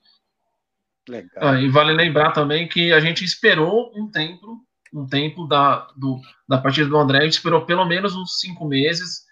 [1.10, 1.30] Legal.
[1.38, 6.20] Ah, e vale lembrar também que a gente esperou um tempo, um tempo da, do,
[6.48, 9.26] da partida do André, a gente esperou pelo menos uns cinco meses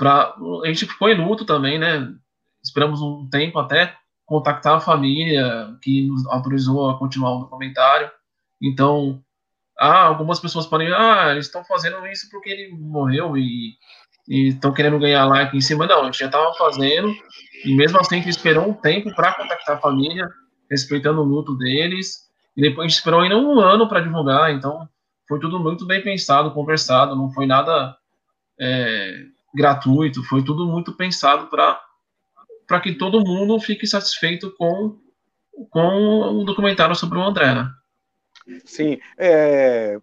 [0.00, 0.34] para
[0.64, 2.10] a gente ficou em luto também, né?
[2.64, 8.10] Esperamos um tempo até contactar a família que nos autorizou a continuar o documentário.
[8.62, 9.22] Então,
[9.78, 13.76] ah, algumas pessoas podem, ah, eles estão fazendo isso porque ele morreu e
[14.26, 15.86] estão querendo ganhar like em cima.
[15.86, 17.14] Não, a gente já estava fazendo
[17.66, 20.30] e mesmo assim a gente esperou um tempo para contactar a família,
[20.70, 22.26] respeitando o luto deles.
[22.56, 24.50] E depois a gente esperou ainda um ano para divulgar.
[24.50, 24.88] Então
[25.28, 27.14] foi tudo muito bem pensado, conversado.
[27.14, 27.94] Não foi nada
[28.58, 30.22] é, gratuito.
[30.24, 34.98] Foi tudo muito pensado para que todo mundo fique satisfeito com
[35.68, 37.70] com o documentário sobre o André, né?
[38.64, 39.98] Sim, é,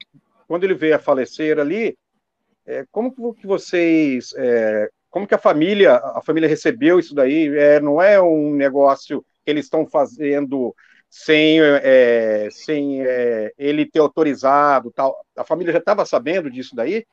[0.47, 1.97] quando ele veio a falecer ali,
[2.65, 7.47] é, como que vocês, é, como que a família, a família recebeu isso daí?
[7.57, 10.75] É, não é um negócio que eles estão fazendo
[11.09, 15.17] sem, é, sem é, ele ter autorizado, tal.
[15.35, 17.05] A família já estava sabendo disso daí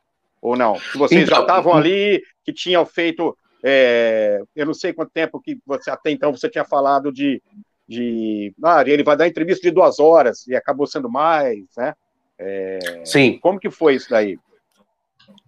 [0.44, 0.74] ou não?
[0.74, 5.40] Que vocês então, já estavam ali, que tinham feito, é, eu não sei quanto tempo
[5.40, 7.42] que você até então você tinha falado de
[7.86, 11.94] de ah, ele vai dar entrevista de duas horas e acabou sendo mais, né?
[12.38, 13.38] É, Sim.
[13.38, 14.38] Como que foi isso daí?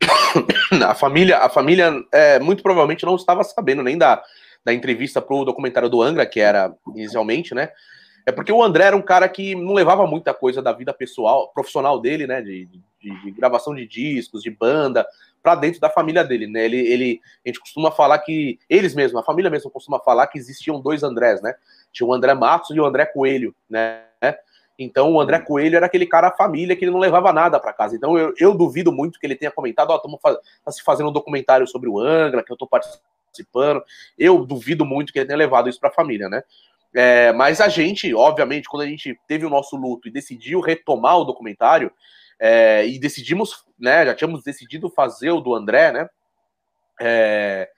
[0.87, 4.23] A família, a família é, muito provavelmente não estava sabendo nem da,
[4.65, 7.71] da entrevista para o documentário do Angra, que era inicialmente, né?
[8.27, 11.49] É porque o André era um cara que não levava muita coisa da vida pessoal,
[11.55, 12.43] profissional dele, né?
[12.43, 12.83] De, de,
[13.23, 15.07] de gravação de discos, de banda,
[15.41, 16.65] para dentro da família dele, né?
[16.65, 20.39] Ele, ele, a gente costuma falar que eles mesmos, a família mesmo costuma falar que
[20.39, 21.55] existiam dois Andrés, né?
[21.93, 24.03] Tinha o André Matos e o André Coelho, né?
[24.77, 27.95] Então o André Coelho era aquele cara família que ele não levava nada para casa.
[27.95, 30.19] Então eu, eu, duvido muito que ele tenha comentado, ó, oh,
[30.65, 33.85] tá se fazendo um documentário sobre o Angra, que eu estou participando.
[34.19, 36.43] Eu duvido muito que ele tenha levado isso para a família, né?
[36.99, 41.19] É, mas a gente, obviamente, quando a gente teve o nosso luto e decidiu retomar
[41.19, 41.93] o documentário,
[42.41, 44.07] é, e decidimos, né?
[44.07, 46.09] Já tínhamos decidido fazer o do André, né?
[46.99, 47.69] É,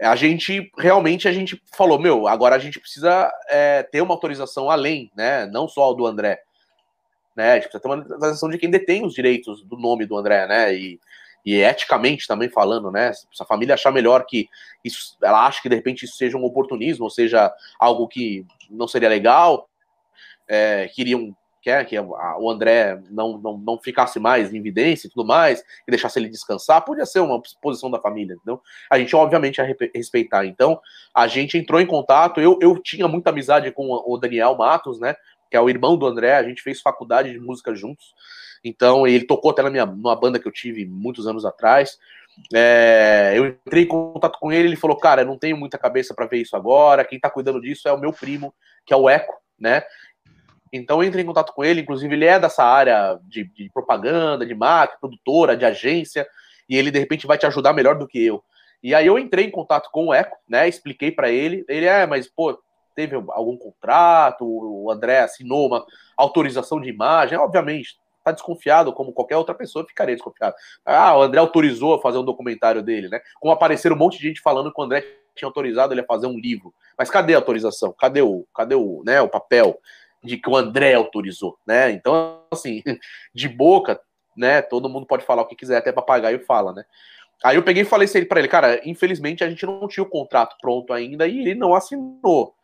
[0.00, 4.70] a gente realmente a gente falou, meu, agora a gente precisa é, ter uma autorização
[4.70, 5.46] além, né?
[5.46, 6.40] Não só do André.
[7.36, 7.52] Né?
[7.52, 10.46] A gente precisa ter uma autorização de quem detém os direitos do nome do André,
[10.46, 10.72] né?
[10.72, 11.00] E,
[11.44, 13.12] e eticamente também falando, né?
[13.12, 14.48] Se a família achar melhor que
[14.82, 18.88] isso, ela acha que de repente isso seja um oportunismo, ou seja, algo que não
[18.88, 19.68] seria legal,
[20.48, 25.26] é, queriam quer que o André não, não, não ficasse mais em evidência e tudo
[25.26, 28.60] mais, e deixasse ele descansar, podia ser uma posição da família, entendeu?
[28.90, 30.44] A gente, obviamente, ia respeitar.
[30.44, 30.78] Então,
[31.14, 35.16] a gente entrou em contato, eu, eu tinha muita amizade com o Daniel Matos, né,
[35.50, 38.14] que é o irmão do André, a gente fez faculdade de música juntos,
[38.64, 41.98] então ele tocou até na minha numa banda que eu tive muitos anos atrás,
[42.52, 46.14] é, eu entrei em contato com ele, ele falou, cara, eu não tenho muita cabeça
[46.14, 48.52] para ver isso agora, quem tá cuidando disso é o meu primo,
[48.84, 49.82] que é o Eco, né?
[50.72, 54.44] Então eu entrei em contato com ele, inclusive ele é dessa área de, de propaganda,
[54.44, 56.26] de marketing, produtora, de agência,
[56.68, 58.42] e ele de repente vai te ajudar melhor do que eu.
[58.82, 60.68] E aí eu entrei em contato com o Eco, né?
[60.68, 61.64] Expliquei para ele.
[61.68, 62.60] Ele é, mas pô,
[62.94, 64.44] teve algum contrato?
[64.44, 67.38] O André assinou uma autorização de imagem?
[67.38, 70.54] Obviamente, tá desconfiado, como qualquer outra pessoa ficaria desconfiado.
[70.84, 73.20] Ah, o André autorizou a fazer um documentário dele, né?
[73.40, 76.26] Como apareceram um monte de gente falando que o André tinha autorizado ele a fazer
[76.26, 76.72] um livro.
[76.96, 77.92] Mas cadê a autorização?
[77.92, 79.78] Cadê o, cadê o, né, o papel?
[80.24, 81.90] de que o André autorizou, né?
[81.90, 82.82] Então, assim,
[83.34, 84.00] de boca,
[84.34, 84.62] né?
[84.62, 86.84] Todo mundo pode falar o que quiser, até papagaio fala, né?
[87.42, 90.56] Aí eu peguei e falei para ele, cara, infelizmente a gente não tinha o contrato
[90.60, 92.54] pronto ainda e ele não assinou.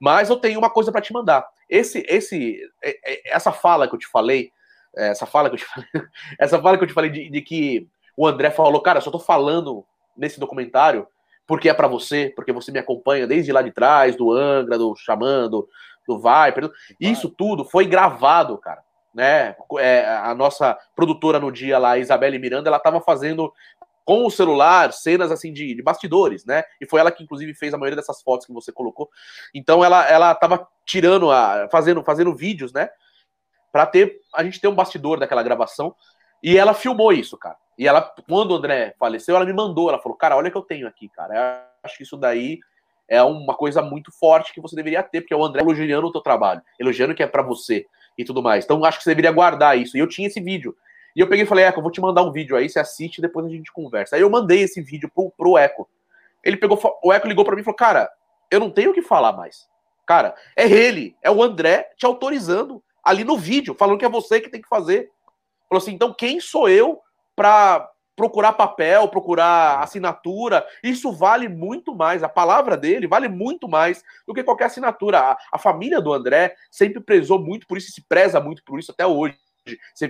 [0.00, 1.46] Mas eu tenho uma coisa para te mandar.
[1.68, 4.50] Esse, esse, é, é, essa fala que eu te falei,
[4.96, 5.88] essa fala que eu te falei,
[6.38, 9.18] essa fala que eu te falei de, de que o André falou, cara, só tô
[9.18, 9.84] falando
[10.16, 11.06] nesse documentário
[11.46, 14.94] porque é para você, porque você me acompanha desde lá de trás, do Angra, do
[14.94, 15.68] Xamã, do,
[16.06, 16.70] do Viper.
[17.00, 18.82] Isso tudo foi gravado, cara.
[19.12, 19.56] Né?
[19.78, 23.52] É, a nossa produtora no dia lá, Isabelle Miranda, ela estava fazendo
[24.04, 26.62] com o celular cenas assim de, de, bastidores, né?
[26.80, 29.08] E foi ela que inclusive fez a maioria dessas fotos que você colocou.
[29.54, 32.88] Então ela ela estava tirando a fazendo fazendo vídeos, né?
[33.72, 35.94] Para ter a gente ter um bastidor daquela gravação
[36.42, 37.56] e ela filmou isso, cara.
[37.78, 40.58] E ela quando o André faleceu, ela me mandou, ela falou: "Cara, olha o que
[40.58, 41.34] eu tenho aqui, cara.
[41.34, 42.58] Eu acho que isso daí
[43.08, 46.12] é uma coisa muito forte que você deveria ter, porque é o André elogiando o
[46.12, 48.64] teu trabalho, elogiando que é para você e tudo mais.
[48.64, 49.96] Então acho que você deveria guardar isso.
[49.96, 50.76] E eu tinha esse vídeo.
[51.14, 53.20] E eu peguei e falei, Eco, eu vou te mandar um vídeo aí, você assiste
[53.20, 54.14] depois a gente conversa.
[54.14, 55.88] Aí eu mandei esse vídeo pro, pro Eco.
[56.44, 58.08] Ele pegou, o Eco ligou para mim e falou, cara,
[58.48, 59.68] eu não tenho o que falar mais.
[60.06, 64.40] Cara, é ele, é o André te autorizando ali no vídeo, falando que é você
[64.40, 65.10] que tem que fazer.
[65.68, 67.00] Falou assim, então quem sou eu
[67.36, 70.66] para procurar papel, procurar assinatura?
[70.82, 75.20] Isso vale muito mais, a palavra dele vale muito mais do que qualquer assinatura.
[75.20, 78.92] A, a família do André sempre prezou muito por isso, se preza muito por isso
[78.92, 79.36] até hoje.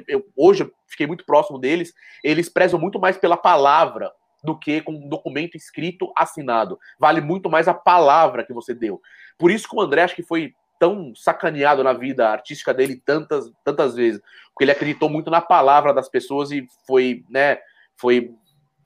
[0.08, 1.92] Eu, hoje eu fiquei muito próximo deles,
[2.24, 4.10] eles prezam muito mais pela palavra
[4.42, 6.78] do que com um documento escrito assinado.
[6.98, 9.00] Vale muito mais a palavra que você deu.
[9.38, 13.52] Por isso que o André acho que foi tão sacaneado na vida artística dele tantas,
[13.62, 17.58] tantas vezes, porque ele acreditou muito na palavra das pessoas e foi, né,
[17.96, 18.34] foi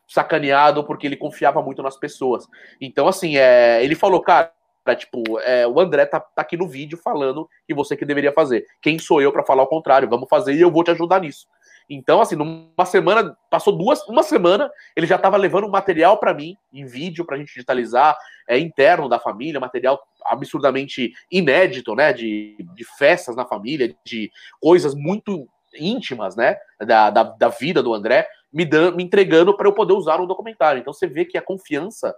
[0.09, 2.47] sacaneado porque ele confiava muito nas pessoas.
[2.81, 4.51] Então, assim, é, ele falou, cara,
[4.99, 8.67] tipo, é, o André tá, tá, aqui no vídeo falando que você que deveria fazer.
[8.83, 10.09] Quem sou eu para falar o contrário?
[10.09, 11.47] Vamos fazer e eu vou te ajudar nisso.
[11.89, 16.57] Então, assim, numa semana, passou duas, uma semana, ele já estava levando material para mim,
[16.73, 18.17] em vídeo, para a gente digitalizar,
[18.49, 22.13] é, interno da família, material absurdamente inédito, né?
[22.13, 25.47] De, de festas na família, de coisas muito
[25.79, 26.57] íntimas, né?
[26.81, 30.27] Da, da, da vida do André, me, dando, me entregando para eu poder usar no
[30.27, 30.81] documentário.
[30.81, 32.15] Então você vê que a confiança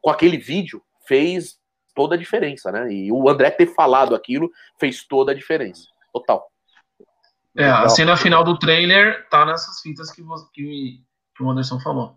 [0.00, 1.58] com aquele vídeo fez
[1.94, 2.92] toda a diferença, né?
[2.92, 5.88] E o André ter falado aquilo fez toda a diferença.
[6.12, 6.48] Total.
[7.58, 11.02] É, a cena final do trailer tá nessas fitas que, você, que,
[11.36, 12.16] que o Anderson falou.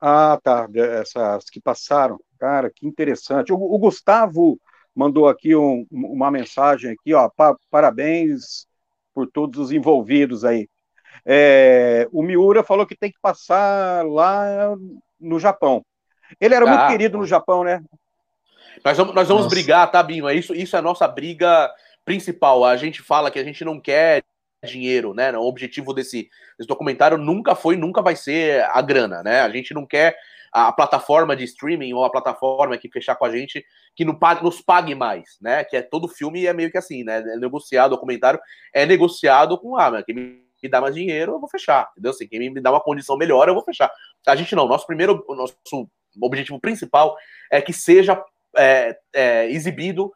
[0.00, 0.68] Ah, tá.
[0.74, 2.18] Essas que passaram.
[2.36, 3.52] Cara, que interessante.
[3.52, 4.58] O, o Gustavo
[4.92, 7.28] mandou aqui um, uma mensagem aqui, ó.
[7.28, 8.66] Pa, parabéns
[9.14, 10.68] por todos os envolvidos aí.
[11.24, 14.74] É, o Miura falou que tem que passar lá
[15.20, 15.84] no Japão.
[16.40, 17.84] Ele era ah, muito querido no Japão, né?
[18.84, 20.28] Nós vamos, nós vamos brigar, tá, Binho?
[20.28, 21.70] É isso, isso é a nossa briga
[22.08, 22.64] principal.
[22.64, 24.24] A gente fala que a gente não quer
[24.64, 25.36] dinheiro, né?
[25.36, 29.42] O objetivo desse, desse documentário nunca foi, nunca vai ser a grana, né?
[29.42, 30.16] A gente não quer
[30.50, 33.62] a plataforma de streaming ou a plataforma que fechar com a gente
[33.94, 35.62] que não pague, nos pague mais, né?
[35.64, 37.18] Que é todo filme é meio que assim, né?
[37.18, 38.40] É negociado, documentário
[38.72, 42.10] é negociado com ah, quem me dá mais dinheiro, eu vou fechar, entendeu?
[42.10, 43.92] Assim, quem me dá uma condição melhor, eu vou fechar.
[44.26, 45.88] A gente não, nosso primeiro, nosso
[46.20, 47.16] objetivo principal
[47.52, 48.20] é que seja
[48.56, 50.10] é, é, exibido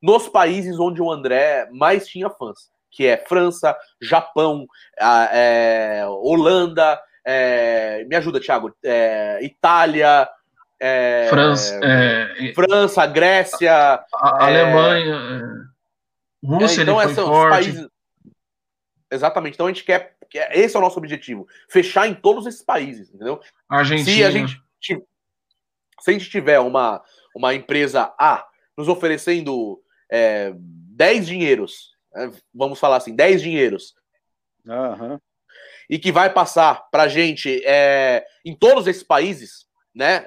[0.00, 4.66] nos países onde o André mais tinha fãs, que é França, Japão,
[4.98, 10.28] é, Holanda, é, me ajuda, Thiago, é, Itália,
[10.80, 11.80] é, França,
[12.54, 15.70] França, Grécia, a, a Alemanha,
[16.42, 17.50] Rússia, então, ele foi forte.
[17.50, 17.88] Países...
[19.10, 19.54] Exatamente.
[19.54, 20.16] Então a gente quer,
[20.52, 23.40] esse é o nosso objetivo, fechar em todos esses países, entendeu?
[23.68, 24.16] Argentina.
[24.16, 25.04] Se a gente, se
[26.06, 27.02] a gente tiver uma
[27.34, 33.94] uma empresa A nos oferecendo é, 10 dinheiros, né, vamos falar assim, 10 dinheiros,
[34.66, 35.18] uhum.
[35.88, 40.26] e que vai passar para gente é, em todos esses países, né?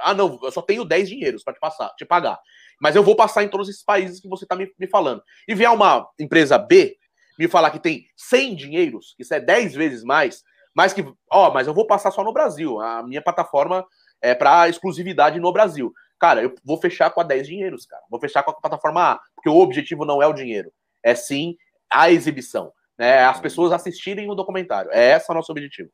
[0.00, 2.38] Ah, não, eu só tenho 10 dinheiros para te passar, te pagar.
[2.80, 5.22] Mas eu vou passar em todos esses países que você está me, me falando.
[5.46, 6.96] E vier uma empresa B
[7.38, 10.42] me falar que tem 100 dinheiros, que isso é 10 vezes mais,
[10.74, 12.80] mas que, ó, mas eu vou passar só no Brasil.
[12.80, 13.84] A minha plataforma
[14.20, 15.92] é para exclusividade no Brasil.
[16.22, 18.00] Cara, eu vou fechar com a 10 dinheiros, cara.
[18.08, 21.56] Vou fechar com a plataforma A, porque o objetivo não é o dinheiro, é sim
[21.90, 23.24] a exibição, né?
[23.24, 24.88] As pessoas assistirem o documentário.
[24.92, 25.90] É esse o nosso objetivo.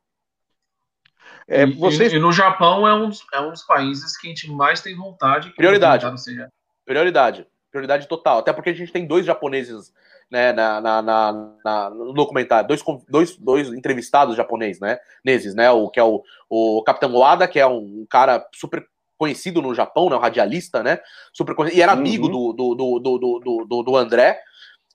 [1.48, 2.12] É, vocês...
[2.12, 4.82] e, e, no Japão é um, dos, é um dos países que a gente mais
[4.82, 5.50] tem vontade.
[5.54, 6.20] Prioridade.
[6.20, 6.52] Seja...
[6.84, 7.46] Prioridade.
[7.70, 8.40] Prioridade total.
[8.40, 9.94] Até porque a gente tem dois japoneses
[10.30, 14.98] né, na, na, na, na, no documentário, dois, dois, dois entrevistados japoneses, né?
[15.24, 15.70] Neses, né?
[15.70, 18.86] O que é o, o Capitão Oada, que é um cara super
[19.18, 21.00] conhecido no Japão, né, um radialista, né,
[21.32, 22.52] super conhecido, e era amigo uhum.
[22.52, 24.40] do, do, do, do, do, do, André,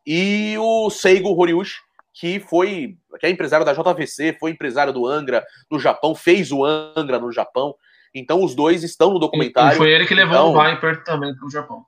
[0.06, 1.76] e o Seigo Horiushi,
[2.14, 6.64] que foi, que é empresário da JVC, foi empresário do Angra no Japão, fez o
[6.64, 7.76] Angra no Japão,
[8.16, 9.76] então os dois estão no documentário.
[9.76, 11.86] E foi ele que levou então, o Viper também para o Japão.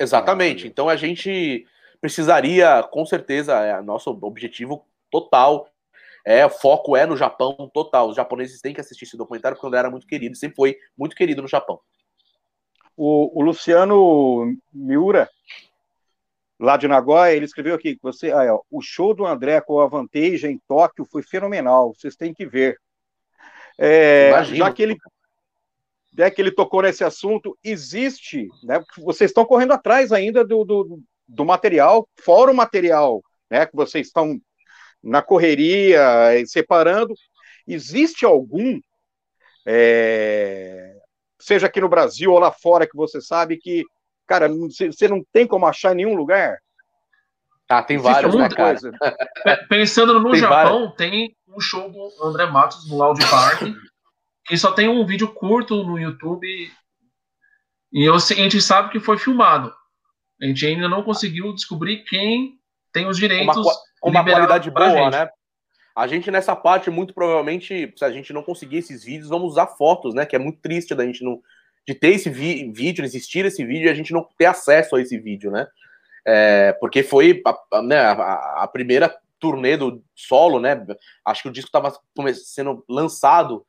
[0.00, 1.64] Exatamente, então a gente
[2.00, 5.68] precisaria, com certeza, é nosso objetivo total
[6.24, 8.08] é, o foco é no Japão total.
[8.08, 10.76] Os japoneses têm que assistir esse documentário porque o André era muito querido, sempre foi
[10.96, 11.78] muito querido no Japão.
[12.96, 15.28] O, o Luciano Miura
[16.58, 19.80] lá de Nagoya, ele escreveu aqui que você, é, ó, o show do André com
[19.80, 22.78] a Vantage em Tóquio foi fenomenal, vocês têm que ver.
[23.76, 24.96] É, já que ele
[26.16, 28.80] é que ele tocou nesse assunto, existe, né?
[28.98, 33.66] Vocês estão correndo atrás ainda do, do, do material, fora o material, né?
[33.66, 34.40] Que vocês estão
[35.04, 36.00] na correria,
[36.32, 37.14] eh, separando.
[37.66, 38.80] Existe algum,
[39.66, 40.96] é,
[41.38, 43.84] seja aqui no Brasil ou lá fora, que você sabe que,
[44.26, 46.58] cara, você não tem como achar em nenhum lugar?
[47.68, 48.78] Ah, tem Existe vários, né, cara?
[49.68, 53.62] Pensando no Tem Japão, tem um show do André Matos no Loud Park,
[54.46, 56.46] que só tem um vídeo curto no YouTube.
[57.92, 59.72] E eu- a gente sabe que foi filmado.
[60.42, 62.58] A gente ainda não conseguiu descobrir quem
[62.92, 63.62] tem os uma, direitos com
[64.10, 65.28] uma qualidade boa, né?
[65.96, 69.68] A gente nessa parte, muito provavelmente, se a gente não conseguir esses vídeos, vamos usar
[69.68, 70.26] fotos, né?
[70.26, 71.40] Que é muito triste da gente não
[71.86, 75.18] de ter esse vídeo, existir esse vídeo e a gente não ter acesso a esse
[75.18, 75.66] vídeo, né?
[76.26, 80.82] É, porque foi a, a- né, a- a primeira turnê do solo, né?
[81.24, 81.94] Acho que o disco estava
[82.42, 83.64] sendo lançado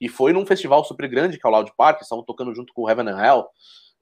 [0.00, 2.82] e foi num festival super grande, que é o Loud Park, estavam tocando junto com
[2.82, 3.46] o Heaven and Hell,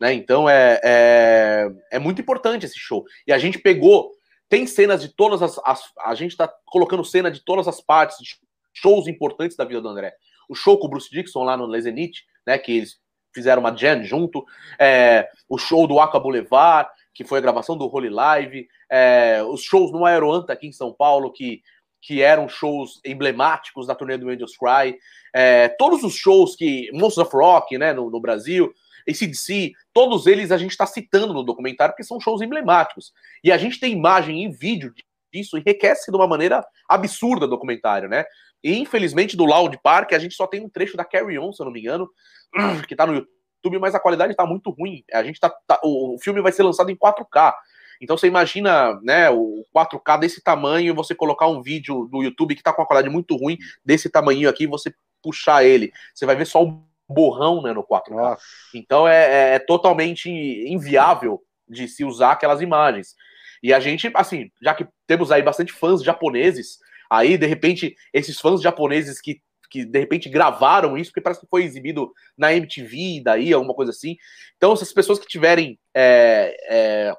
[0.01, 0.13] né?
[0.15, 3.05] Então é, é, é muito importante esse show.
[3.27, 4.13] E a gente pegou,
[4.51, 8.19] tem cenas de todas as, as- A gente tá colocando cena de todas as partes,
[8.19, 8.35] de
[8.75, 10.13] shows importantes da vida do André.
[10.49, 12.59] O show com o Bruce Dixon lá no Les Zenith, né?
[12.59, 12.99] Que eles
[13.35, 14.45] fizeram uma jam junto.
[14.79, 18.69] É, o show do Aqua Boulevard, que foi a gravação do Holy Live.
[18.91, 21.63] é, os shows no Aeroanta aqui em São Paulo, que,
[22.03, 24.99] que eram shows emblemáticos da turnê do Angels Cry.
[25.33, 26.91] É, todos os shows que.
[26.93, 27.93] Monsters of Rock, né?
[27.93, 28.73] No, no Brasil.
[29.11, 33.13] ACDC, todos eles a gente está citando no documentário porque são shows emblemáticos.
[33.43, 34.93] E a gente tem imagem e vídeo
[35.33, 38.25] disso enriquece de uma maneira absurda o documentário, né?
[38.63, 41.63] E infelizmente do Loud Park a gente só tem um trecho da Carry On, se
[41.63, 42.09] eu não me engano,
[42.89, 45.05] que tá no YouTube, mas a qualidade tá muito ruim.
[45.13, 47.55] A gente tá, tá- o, filme vai ser lançado em 4K.
[48.03, 52.63] Então você imagina, né, o 4K desse tamanho, você colocar um vídeo do YouTube que
[52.63, 54.93] tá com uma qualidade muito ruim desse tamanho aqui, você
[55.23, 58.11] puxar ele, você vai ver só um borrão, né, no 4K.
[58.11, 58.43] Nossa.
[58.75, 63.15] Então é, é totalmente inviável de se usar aquelas imagens.
[63.63, 66.79] E a gente, assim, já que temos aí bastante fãs japoneses,
[67.11, 71.49] aí de repente esses fãs japoneses que, que de repente gravaram isso, porque parece que
[71.49, 74.17] foi exibido na MTV, daí alguma coisa assim.
[74.57, 77.15] Então, essas pessoas que tiverem é, é,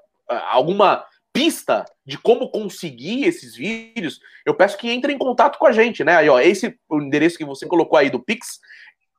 [0.49, 5.71] alguma pista de como conseguir esses vídeos, eu peço que entrem em contato com a
[5.71, 6.17] gente, né?
[6.17, 8.59] Aí, ó, esse o endereço que você colocou aí do Pix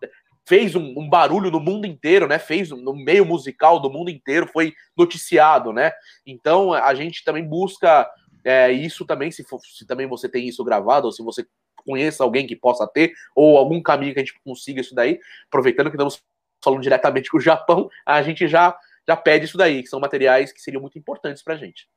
[0.48, 2.38] fez um, um barulho no mundo inteiro, né?
[2.38, 5.90] Fez no meio musical do mundo inteiro, foi noticiado, né?
[6.24, 8.08] Então a gente também busca
[8.44, 11.44] é, isso também, se, for- se também você tem isso gravado, ou se você
[11.84, 15.90] conheça alguém que possa ter, ou algum caminho que a gente consiga isso daí, aproveitando
[15.90, 16.22] que estamos
[16.62, 20.52] falando diretamente com o Japão, a gente já, já pede isso daí, que são materiais
[20.52, 21.88] que seriam muito importantes pra gente.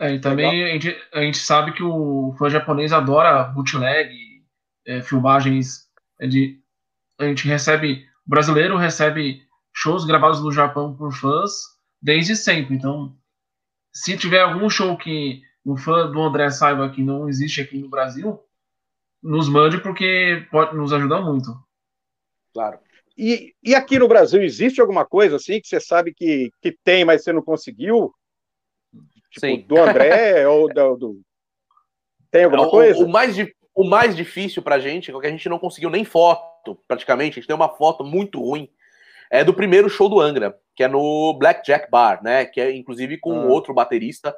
[0.00, 4.42] É, e também a gente, a gente sabe que o fã japonês adora bootleg,
[4.86, 5.88] é, filmagens
[6.20, 6.60] é, de.
[7.18, 8.04] A gente recebe.
[8.26, 11.52] O brasileiro recebe shows gravados no Japão por fãs
[12.00, 12.74] desde sempre.
[12.74, 13.16] Então,
[13.92, 17.88] se tiver algum show que o fã do André saiba que não existe aqui no
[17.88, 18.40] Brasil,
[19.22, 21.56] nos mande porque pode nos ajudar muito.
[22.52, 22.78] Claro.
[23.16, 27.04] E, e aqui no Brasil, existe alguma coisa assim que você sabe que, que tem,
[27.04, 28.12] mas você não conseguiu?
[29.30, 29.64] Tipo, Sim.
[29.66, 31.20] do André ou do, do-
[32.30, 33.04] Tem alguma O- coisa?
[33.04, 33.36] O, mais,
[33.74, 37.32] o mais difícil pra gente é que a gente não conseguiu nem foto, praticamente.
[37.32, 38.68] A gente tem uma foto muito ruim.
[39.30, 42.44] É do primeiro show do Angra, que é no Blackjack Bar, né?
[42.44, 43.44] Que é inclusive com Ah.
[43.46, 44.34] outro baterista,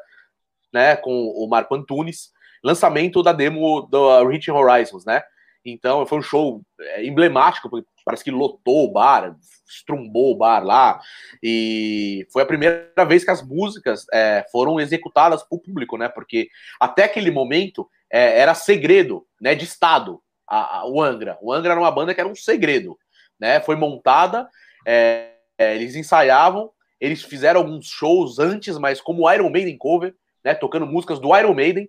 [0.72, 0.94] né?
[0.96, 2.32] Com o Marco Antunes.
[2.62, 5.22] Lançamento da demo do Reaching Horizons, né?
[5.64, 9.34] Então foi um show é, emblemático, porque parece que lotou o bar,
[9.66, 11.00] estrumbou o bar lá.
[11.42, 16.08] E foi a primeira vez que as músicas é, foram executadas para o público, né?
[16.08, 16.48] Porque
[16.78, 19.54] até aquele momento é, era segredo, né?
[19.54, 21.38] De Estado, a- a- o Angra.
[21.40, 22.98] O Angra era uma banda que era um segredo,
[23.40, 23.60] né?
[23.60, 24.48] Foi montada,
[24.86, 30.54] é, é, eles ensaiavam, eles fizeram alguns shows antes, mas como Iron Maiden cover, né?
[30.54, 31.88] Tocando músicas do Iron Maiden.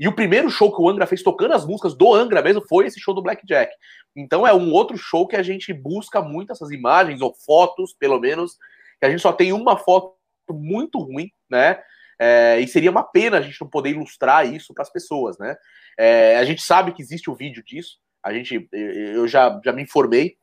[0.00, 2.86] E o primeiro show que o Angra fez tocando as músicas do Angra mesmo foi
[2.86, 3.70] esse show do Blackjack.
[4.16, 8.18] Então é um outro show que a gente busca muito essas imagens, ou fotos, pelo
[8.18, 8.56] menos,
[8.98, 10.16] que a gente só tem uma foto
[10.48, 11.82] muito ruim, né?
[12.18, 15.54] É, e seria uma pena a gente não poder ilustrar isso para as pessoas, né?
[15.98, 19.82] É, a gente sabe que existe o vídeo disso, a gente, eu já, já me
[19.82, 20.36] informei,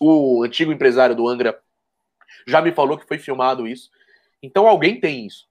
[0.00, 1.56] o antigo empresário do Angra
[2.44, 3.88] já me falou que foi filmado isso.
[4.42, 5.46] Então alguém tem isso,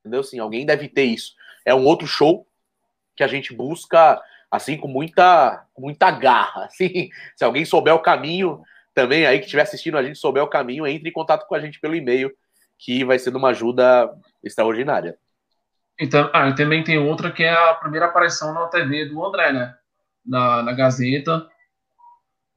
[0.00, 0.22] entendeu?
[0.22, 1.34] Sim, alguém deve ter isso.
[1.64, 2.46] É um outro show
[3.20, 4.18] que a gente busca
[4.50, 6.64] assim com muita muita garra.
[6.72, 8.62] Assim, se alguém souber o caminho
[8.94, 11.60] também aí que estiver assistindo a gente souber o caminho, entre em contato com a
[11.60, 12.32] gente pelo e-mail
[12.78, 14.10] que vai ser de uma ajuda
[14.42, 15.18] extraordinária.
[16.00, 19.52] Então, ah, e também tem outra que é a primeira aparição na TV do André,
[19.52, 19.74] né?
[20.24, 21.46] Na, na Gazeta,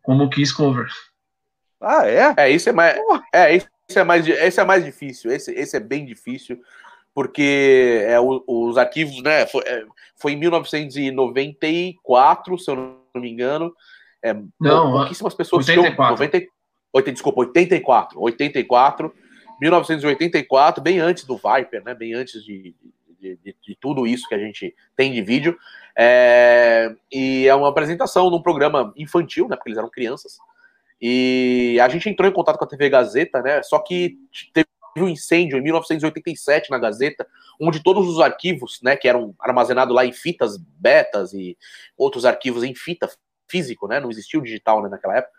[0.02, 0.88] como Kiss Cover.
[1.82, 2.34] Ah, é?
[2.38, 2.98] É, isso é mais,
[3.34, 5.30] é, isso é mais, esse é mais difícil.
[5.30, 6.58] Esse, esse é bem difícil,
[7.14, 9.46] porque é, o- os arquivos, né?
[9.46, 9.84] Foi, é,
[10.16, 12.76] foi em 1994, se eu
[13.14, 13.74] não me engano.
[14.22, 16.12] É, Não, pouquíssimas pessoas tinham- 84.
[16.14, 16.48] 90,
[16.94, 18.20] 80, desculpa, 84.
[18.22, 19.14] 84,
[19.60, 21.94] 1984, bem antes do Viper, né?
[21.94, 22.74] Bem antes de,
[23.20, 25.58] de, de- de tudo isso que a gente tem de vídeo.
[25.96, 29.56] É, e é uma apresentação num programa infantil, né?
[29.56, 30.38] Porque eles eram crianças.
[31.02, 33.62] E a gente entrou em contato com a TV Gazeta, né?
[33.62, 34.18] Só que
[34.54, 34.68] teve
[35.02, 37.26] um incêndio em 1987 na Gazeta,
[37.60, 41.58] onde todos os arquivos, né, que eram armazenados lá em fitas betas e
[41.98, 43.10] outros arquivos em fita
[43.50, 44.00] físico, né?
[44.00, 45.34] Não existia o digital né, naquela época.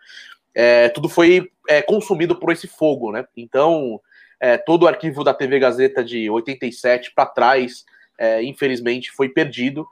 [0.53, 3.25] É, tudo foi é, consumido por esse fogo, né?
[3.35, 3.99] Então,
[4.39, 7.83] é, todo o arquivo da TV Gazeta de 87 para trás,
[8.17, 9.85] é, infelizmente, foi perdido,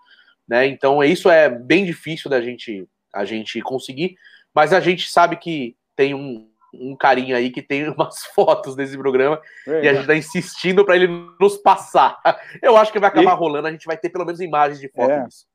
[0.47, 0.65] né?
[0.65, 4.15] Então, isso é bem difícil da gente a gente conseguir,
[4.55, 8.97] mas a gente sabe que tem um, um carinha aí que tem umas fotos desse
[8.97, 11.07] programa e a gente tá insistindo para ele
[11.39, 12.19] nos passar.
[12.61, 14.89] Eu acho que vai acabar E- rolando, a gente vai ter pelo menos imagens de
[14.89, 15.23] foto É.
[15.23, 15.45] disso.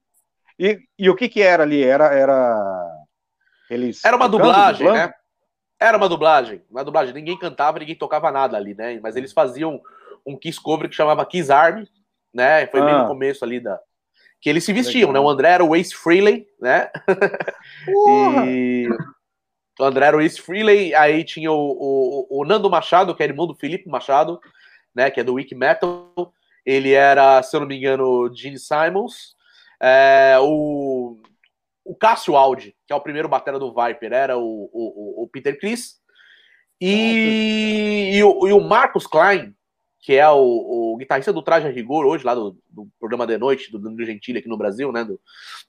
[0.59, 1.83] E, e o que que era ali?
[1.85, 2.87] Era, era...
[3.71, 5.09] Eles Era uma dublagem, dublando?
[5.09, 5.15] né?
[5.81, 7.15] Era uma dublagem, uma dublagem.
[7.15, 8.99] Ninguém cantava, ninguém tocava nada ali, né?
[9.01, 9.81] Mas eles faziam
[10.27, 11.89] um Kiss Cover que chamava Kiss Army,
[12.35, 12.67] né?
[12.67, 13.03] Foi bem Ah.
[13.03, 13.79] no começo ali da.
[14.41, 15.13] Que eles se vestiam, Legal.
[15.13, 15.21] né?
[15.21, 16.91] O André era o Ace Frehley, né?
[18.49, 18.89] E
[19.79, 23.33] o André era o Ace Frehley, aí tinha o, o, o Nando Machado, que era
[23.33, 24.41] irmão do Felipe Machado,
[24.95, 25.11] né?
[25.11, 26.13] Que é do Wiki Metal.
[26.67, 29.37] Ele era, se eu não me engano, Gene Simons.
[29.81, 31.17] É, o,
[31.85, 35.59] o Cássio Aldi, que é o primeiro batera do Viper, era o, o, o Peter
[35.59, 35.99] Chris.
[36.81, 39.55] E, e, o, e o Marcos Klein,
[40.01, 43.37] que é o, o guitarrista do Traje a Rigor, hoje, lá do, do programa de
[43.37, 45.05] noite do Danilo Gentili aqui no Brasil, né?
[45.05, 45.21] do-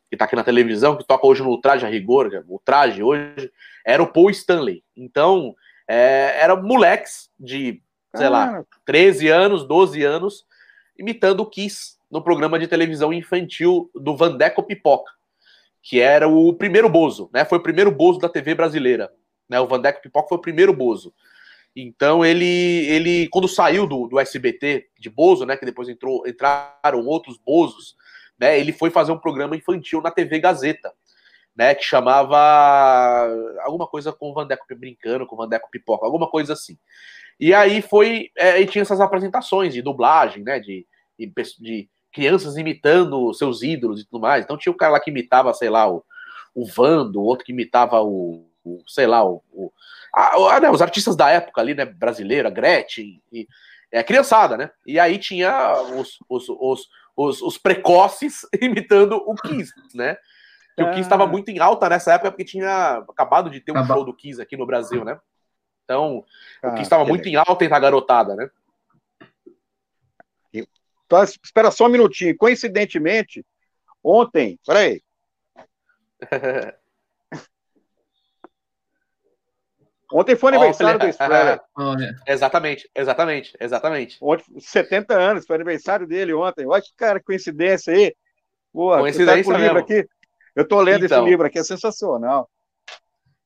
[0.09, 3.51] que tá aqui na televisão, que toca hoje no Traje a Rigor, o Traje hoje,
[3.85, 4.83] era o Paul Stanley.
[4.95, 5.55] Então,
[5.87, 7.81] é, eram moleques de,
[8.15, 10.45] sei lá, Cara, 13 anos, 12 anos,
[10.97, 15.11] imitando o Kiss no programa de televisão infantil do Vandeco Pipoca,
[15.81, 17.45] que era o primeiro Bozo, né?
[17.45, 19.11] Foi o primeiro Bozo da TV brasileira.
[19.47, 19.59] Né?
[19.59, 21.13] O Vandeco Pipoca foi o primeiro Bozo.
[21.75, 25.55] Então ele, ele quando saiu do, do SBT de Bozo, né?
[25.55, 27.95] Que depois entrou, entraram outros Bozos,
[28.39, 28.59] né?
[28.59, 30.91] Ele foi fazer um programa infantil na TV Gazeta,
[31.55, 31.75] né?
[31.75, 33.27] Que chamava
[33.61, 36.77] alguma coisa com o Vandeco brincando, com o Vandeco Pipoca, alguma coisa assim.
[37.39, 40.59] E aí foi, é, e tinha essas apresentações de dublagem, né?
[40.59, 40.85] De,
[41.17, 44.43] de, de crianças imitando seus ídolos e tudo mais.
[44.43, 46.03] Então tinha o cara lá que imitava, sei lá, o,
[46.53, 49.71] o Vando, outro que imitava o, o, sei lá, o, o-
[50.13, 51.85] a- né, os artistas da época ali, né?
[51.85, 53.47] Brasileira, Gretchen, e,
[53.91, 54.69] é, criançada, né?
[54.85, 60.17] E aí tinha os, os, os, os, os precoces imitando o Kiss, né?
[60.75, 63.75] Que o Kiss estava muito em alta nessa época porque tinha acabado de ter um
[63.85, 65.19] show do Kiss aqui no Brasil, né?
[65.83, 66.25] Então, o
[66.61, 68.49] cara, Kiss estava muito em alta entre a garotada, né?
[70.53, 72.37] Então, espera só um minutinho.
[72.37, 73.43] Coincidentemente,
[74.03, 75.01] ontem, peraí,
[80.11, 81.07] ontem foi aniversário Olha.
[81.07, 82.15] do Spreller.
[82.27, 84.17] Exatamente, exatamente, exatamente.
[84.21, 86.65] Ontem, 70 anos, foi aniversário dele ontem.
[86.67, 88.13] Olha que cara, coincidência aí.
[88.73, 89.79] Porra, Coincidência tá livro mesmo.
[89.79, 90.07] aqui?
[90.55, 91.19] Eu tô lendo Então.
[91.21, 92.49] esse livro aqui, é sensacional.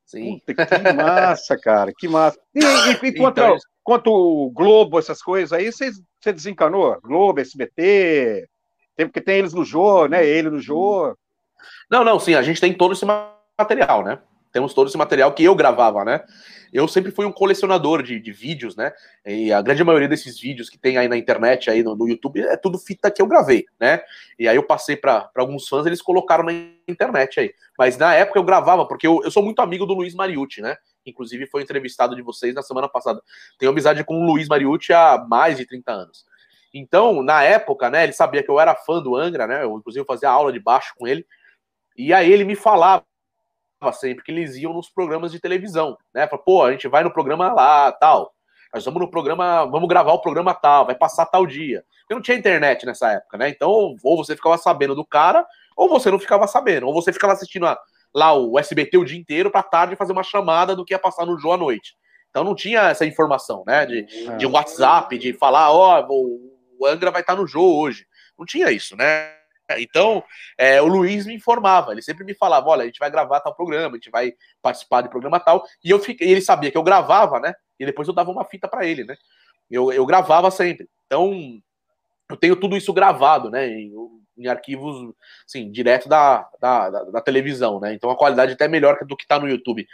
[0.05, 0.41] Sim.
[0.45, 2.39] Puta, que massa, cara, que massa.
[2.53, 6.99] E, e, e quanto, Então, ao- quanto o Globo, essas coisas aí, você, você desencanou?
[7.01, 8.45] Globo, SBT,
[8.95, 10.25] tem, porque tem eles no Jô, né?
[10.25, 11.17] Ele no Jô.
[11.89, 14.19] Não, não, sim, a gente tem todo esse material, né?
[14.53, 16.23] Temos todo esse material que eu gravava, né?
[16.71, 18.93] Eu sempre fui um colecionador de, de vídeos, né?
[19.25, 22.39] E a grande maioria desses vídeos que tem aí na internet, aí no, no YouTube,
[22.39, 24.01] é tudo fita que eu gravei, né?
[24.37, 26.51] E aí eu passei para alguns fãs, eles colocaram na
[26.87, 27.53] internet aí.
[27.77, 30.77] Mas na época eu gravava, porque eu, eu sou muito amigo do Luiz Mariucci, né?
[31.03, 33.19] Inclusive foi entrevistado de vocês na semana passada.
[33.57, 36.25] Tenho amizade com o Luiz Mariucci há mais de 30 anos.
[36.71, 39.63] Então, na época, né, ele sabia que eu era fã do Angra, né?
[39.63, 41.25] Eu, inclusive, fazia aula de baixo com ele.
[41.97, 43.03] E aí ele me falava
[43.91, 46.27] sempre que eles iam nos programas de televisão, né?
[46.27, 48.33] Falava, pô, a gente vai no programa lá, tal.
[48.73, 51.83] Nós vamos no programa, vamos gravar o programa tal, vai passar tal dia.
[52.01, 53.49] Porque não tinha internet nessa época, né?
[53.49, 55.45] Então, ou você ficava sabendo do cara,
[55.77, 56.87] ou você não ficava sabendo.
[56.87, 57.79] Ou você ficava assistindo a,
[58.13, 61.25] lá o SBT o dia inteiro pra tarde fazer uma chamada do que ia passar
[61.25, 61.95] no jogo à noite.
[62.29, 63.85] Então não tinha essa informação, né?
[63.85, 64.07] De,
[64.37, 66.39] de WhatsApp, de falar, ó, oh,
[66.79, 68.07] o Angra vai estar no jogo hoje.
[68.37, 69.42] Não tinha isso, né?
[69.77, 70.23] Então,
[70.57, 73.55] é, o Luiz me informava, ele sempre me falava: olha, a gente vai gravar tal
[73.55, 75.63] programa, a gente vai participar de programa tal.
[75.83, 77.53] E eu fiquei, ele sabia que eu gravava, né?
[77.79, 79.15] E depois eu dava uma fita para ele, né?
[79.69, 80.87] Eu, eu gravava sempre.
[81.05, 81.59] Então,
[82.29, 83.67] eu tenho tudo isso gravado, né?
[83.67, 83.93] Em,
[84.37, 85.13] em arquivos,
[85.47, 87.93] assim, direto da, da, da, da, televisão, né?
[87.93, 89.87] Então a qualidade é até melhor do que tá no YouTube.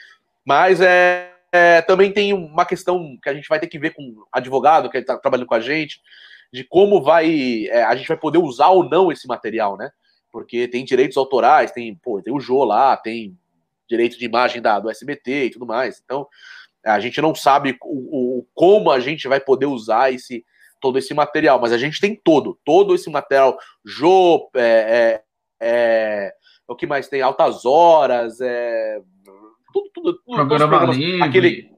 [0.45, 4.26] Mas é, é, também tem uma questão que a gente vai ter que ver com
[4.32, 6.01] advogado que está trabalhando com a gente,
[6.52, 9.91] de como vai é, a gente vai poder usar ou não esse material, né?
[10.32, 13.38] Porque tem direitos autorais, tem, pô, tem o Jô lá, tem
[13.88, 16.02] direito de imagem da, do SBT e tudo mais.
[16.04, 16.28] Então,
[16.86, 20.45] a gente não sabe o, o, como a gente vai poder usar esse
[20.80, 23.58] todo esse material, mas a gente tem todo, todo esse material.
[23.84, 25.22] Jô, é,
[25.60, 26.34] é, é
[26.68, 27.22] o que mais tem?
[27.22, 29.02] Altas horas, é,
[29.74, 31.22] tudo, tudo, tudo programa livre.
[31.22, 31.72] Aquele,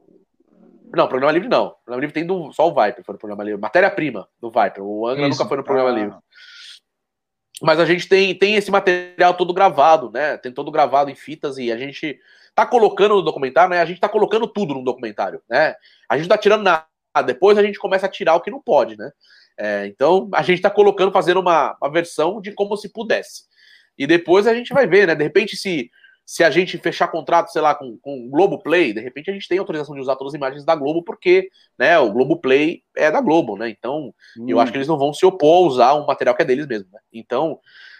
[0.95, 1.75] não, programa livre não.
[1.85, 3.61] Programa livre tem do, só o Viper, foi no programa livre.
[3.61, 4.83] Matéria-prima do Viper.
[4.83, 5.37] O Angra Isso.
[5.37, 5.93] nunca foi no programa ah.
[5.93, 6.17] livre.
[7.61, 10.37] Mas a gente tem, tem esse material todo gravado, né?
[10.37, 12.19] Tem todo gravado em fitas e a gente
[12.55, 13.79] tá colocando no documentário, né?
[13.79, 15.75] A gente tá colocando tudo no documentário, né?
[16.09, 16.85] A gente não tá tirando nada.
[17.25, 19.11] Depois a gente começa a tirar o que não pode, né?
[19.57, 23.43] É, então a gente tá colocando, fazendo uma, uma versão de como se pudesse.
[23.97, 25.13] E depois a gente vai ver, né?
[25.13, 25.91] De repente, se
[26.31, 29.49] se a gente fechar contrato, sei lá, com, com o Globoplay, de repente a gente
[29.49, 33.19] tem autorização de usar todas as imagens da Globo, porque né, o Globoplay é da
[33.19, 33.67] Globo, né?
[33.67, 34.45] Então, hum.
[34.47, 36.65] eu acho que eles não vão se opor a usar um material que é deles
[36.65, 37.01] mesmo, né?
[37.11, 37.59] Então,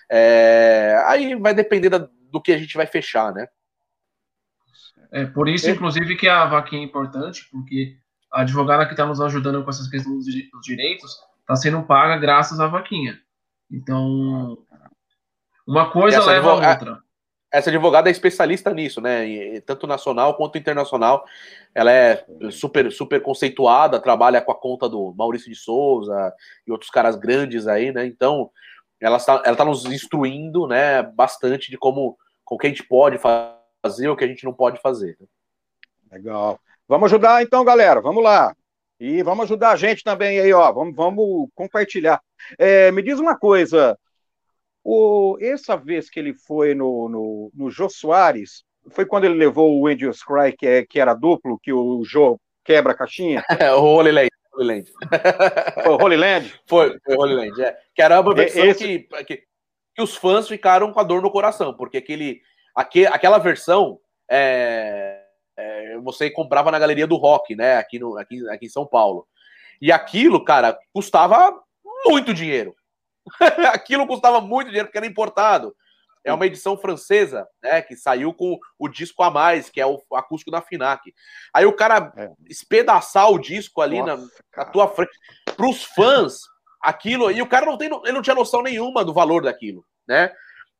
[0.10, 0.96] é...
[1.08, 3.50] aí vai depender da, do que a gente vai fechar, né?
[5.12, 7.98] É por isso, inclusive, que a vaquinha é importante, porque
[8.32, 12.62] a advogada que está nos ajudando com essas questões dos direitos está sendo paga graças
[12.62, 13.20] à vaquinha.
[13.70, 14.58] Então,
[15.68, 17.11] uma coisa leva a outra
[17.52, 19.60] essa advogada é especialista nisso, né?
[19.62, 21.26] Tanto nacional quanto internacional.
[21.76, 26.34] Ela é super, super conceituada, trabalha com a conta do Maurício de Souza
[26.66, 28.06] e outros caras grandes aí, né?
[28.06, 28.50] Então,
[29.02, 32.84] ela está, ela está nos instruindo, né, bastante de como, com o que a gente
[32.84, 35.18] pode fazer o que a gente não pode fazer.
[35.20, 35.28] Né?
[36.12, 36.60] Legal.
[36.88, 38.00] Vamos ajudar então, galera.
[38.00, 38.56] Vamos lá.
[39.00, 40.72] E vamos ajudar a gente também aí, ó.
[40.72, 42.22] Vamos, vamos compartilhar.
[42.58, 43.98] É, me diz uma coisa.
[44.84, 49.80] O, essa vez que ele foi no, no, no Jô Soares, foi quando ele levou
[49.80, 53.44] o Angels Cry, que, é, que era duplo, que o Jô quebra a caixinha?
[53.78, 54.32] o Holy Land.
[54.54, 54.92] Holy Land.
[55.84, 56.62] Foi o Holy Land?
[56.68, 57.78] Foi, foi o Holy Land, é.
[57.96, 59.00] Que era uma versão Esse...
[59.00, 59.44] que, que,
[59.96, 62.42] que, os fãs ficaram com a dor no coração, porque aquele,
[62.76, 65.22] aquele, aquela versão é,
[65.58, 67.78] é, você comprava na galeria do rock, né?
[67.78, 69.28] Aqui, no, aqui, aqui em São Paulo.
[69.82, 71.60] E aquilo, cara, custava
[72.06, 72.76] muito dinheiro.
[73.74, 75.76] Aquilo custava muito dinheiro porque era importado.
[76.24, 77.82] É uma edição francesa, né?
[77.82, 81.02] Que saiu com o disco a mais, que é o acústico da Finac.
[81.54, 82.30] Aí o cara é.
[82.48, 85.12] espedaçar o disco ali Nossa, na, na, tua frente.
[85.56, 86.42] Para os fãs,
[86.82, 87.32] aquilo.
[87.32, 90.32] E o cara não, tem, ele não tinha noção nenhuma do valor daquilo, né?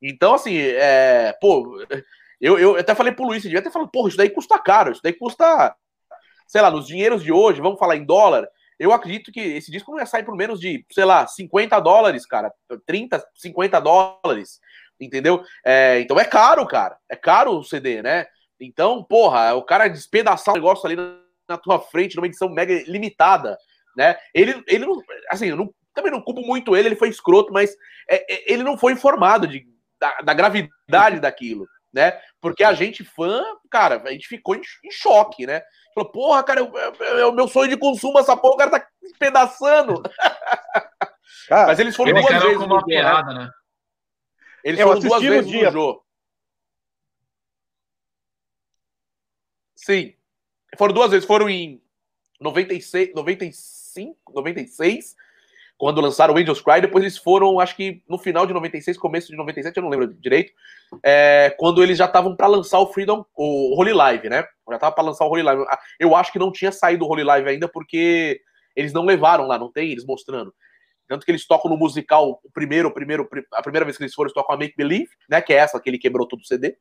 [0.02, 1.80] Então, assim, é, pô,
[2.40, 4.92] eu, eu até falei pro Luiz, eu devia até falado, porra, isso daí custa caro,
[4.92, 5.76] isso daí custa,
[6.48, 8.50] sei lá, nos dinheiros de hoje, vamos falar em dólar,
[8.82, 12.26] eu acredito que esse disco não ia sair por menos de, sei lá, 50 dólares,
[12.26, 12.52] cara.
[12.88, 14.60] 30, 50 dólares.
[15.00, 15.44] Entendeu?
[15.64, 16.98] É, então é caro, cara.
[17.08, 18.26] É caro o CD, né?
[18.60, 20.96] Então, porra, o cara despedaçar o negócio ali
[21.48, 23.56] na tua frente, numa edição mega limitada,
[23.96, 24.18] né?
[24.34, 25.00] Ele, ele não.
[25.30, 27.76] Assim, eu não, também não culpo muito ele, ele foi escroto, mas
[28.10, 29.64] é, é, ele não foi informado de,
[30.00, 32.20] da, da gravidade daquilo, né?
[32.40, 34.62] Porque a gente, fã, cara, a gente ficou em,
[34.92, 35.62] choque, né?
[35.94, 40.02] Falou, porra, cara, é o meu sonho de consumo, essa porra, o cara tá despedaçando.
[41.48, 43.50] Cara, Mas eles foram duas vezes no jogo, piada, né?
[44.64, 45.66] Eles eu foram duas vezes dia.
[45.66, 46.06] no jogo.
[49.76, 50.16] Sim.
[50.78, 51.26] Foram duas vezes.
[51.26, 51.82] Foram em
[52.40, 55.16] 96, 95, 96
[55.82, 59.30] quando lançaram o Angels Cry, depois eles foram, acho que no final de 96, começo
[59.30, 60.54] de 97, eu não lembro direito,
[61.04, 64.46] é, quando eles já estavam para lançar o Freedom, o Holy Live, né?
[64.70, 65.66] Já tava para lançar o Holy Live.
[66.00, 68.40] Eu acho que não tinha saído o Holy Live ainda porque
[68.76, 70.54] eles não levaram lá, não tem eles mostrando.
[71.08, 74.14] Tanto que eles tocam no musical, o primeiro, o primeiro, a primeira vez que eles
[74.14, 75.42] foram, eles tocam a Make Believe, né?
[75.42, 76.78] Que é essa que ele quebrou todo o CD.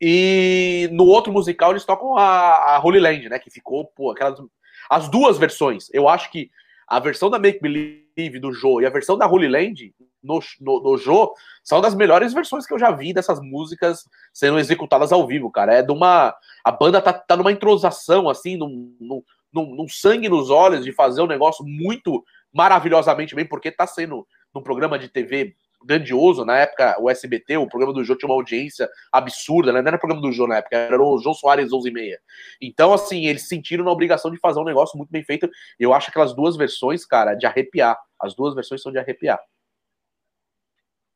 [0.00, 3.38] E no outro musical eles tocam a, a Holy Land, né?
[3.38, 4.40] Que ficou, pô, aquelas.
[4.88, 5.90] As duas versões.
[5.92, 6.50] Eu acho que
[6.88, 8.01] a versão da Make Believe
[8.40, 11.34] Do Jô e a versão da Holy Land no, no, no
[11.64, 15.74] são das melhores versões que eu já vi dessas músicas sendo executadas ao vivo, cara.
[15.74, 16.34] É de uma.
[16.64, 20.92] A banda tá, tá numa entrosação, assim, num, num, num, num sangue nos olhos de
[20.92, 25.54] fazer um negócio muito maravilhosamente bem, porque tá sendo num programa de TV
[25.84, 26.44] grandioso.
[26.44, 29.80] Na época, o SBT, o programa do Jô tinha uma audiência absurda, né?
[29.80, 32.20] Não era o programa do Jô na época, era o João Soares 11 e meia.
[32.60, 35.48] Então, assim, eles sentiram na obrigação de fazer um negócio muito bem feito.
[35.78, 37.98] Eu acho aquelas duas versões, cara, de arrepiar.
[38.20, 39.40] As duas versões são de arrepiar.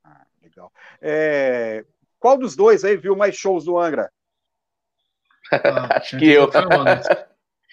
[0.05, 0.73] Ah, legal.
[1.01, 1.85] É,
[2.19, 4.11] Qual dos dois aí viu mais shows do Angra?
[5.53, 6.51] Ah, acho que eu.
[6.55, 7.15] Anderson.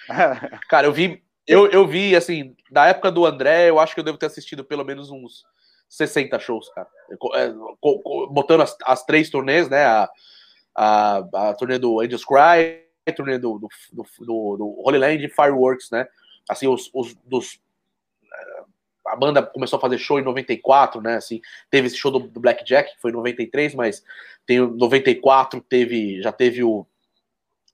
[0.70, 4.04] Cara, eu vi, eu, eu vi, assim, da época do André, eu acho que eu
[4.04, 5.44] devo ter assistido pelo menos uns
[5.94, 6.88] 60 shows, cara.
[7.36, 7.54] É,
[8.32, 9.86] Botando as, as três turnês, né?
[9.86, 10.10] A,
[10.76, 11.18] a,
[11.50, 15.92] a turnê do Angels Cry, a turnê do, do, do, do, Holy Land e Fireworks,
[15.92, 16.08] né?
[16.50, 17.60] Assim, os, os dos.
[18.24, 18.64] eh,
[19.06, 21.18] A banda começou a fazer show em 94, né?
[21.18, 21.40] Assim,
[21.70, 24.04] teve esse show do, do Black Jack, que foi em 93, mas
[24.48, 26.88] tem o 94, teve, já teve o.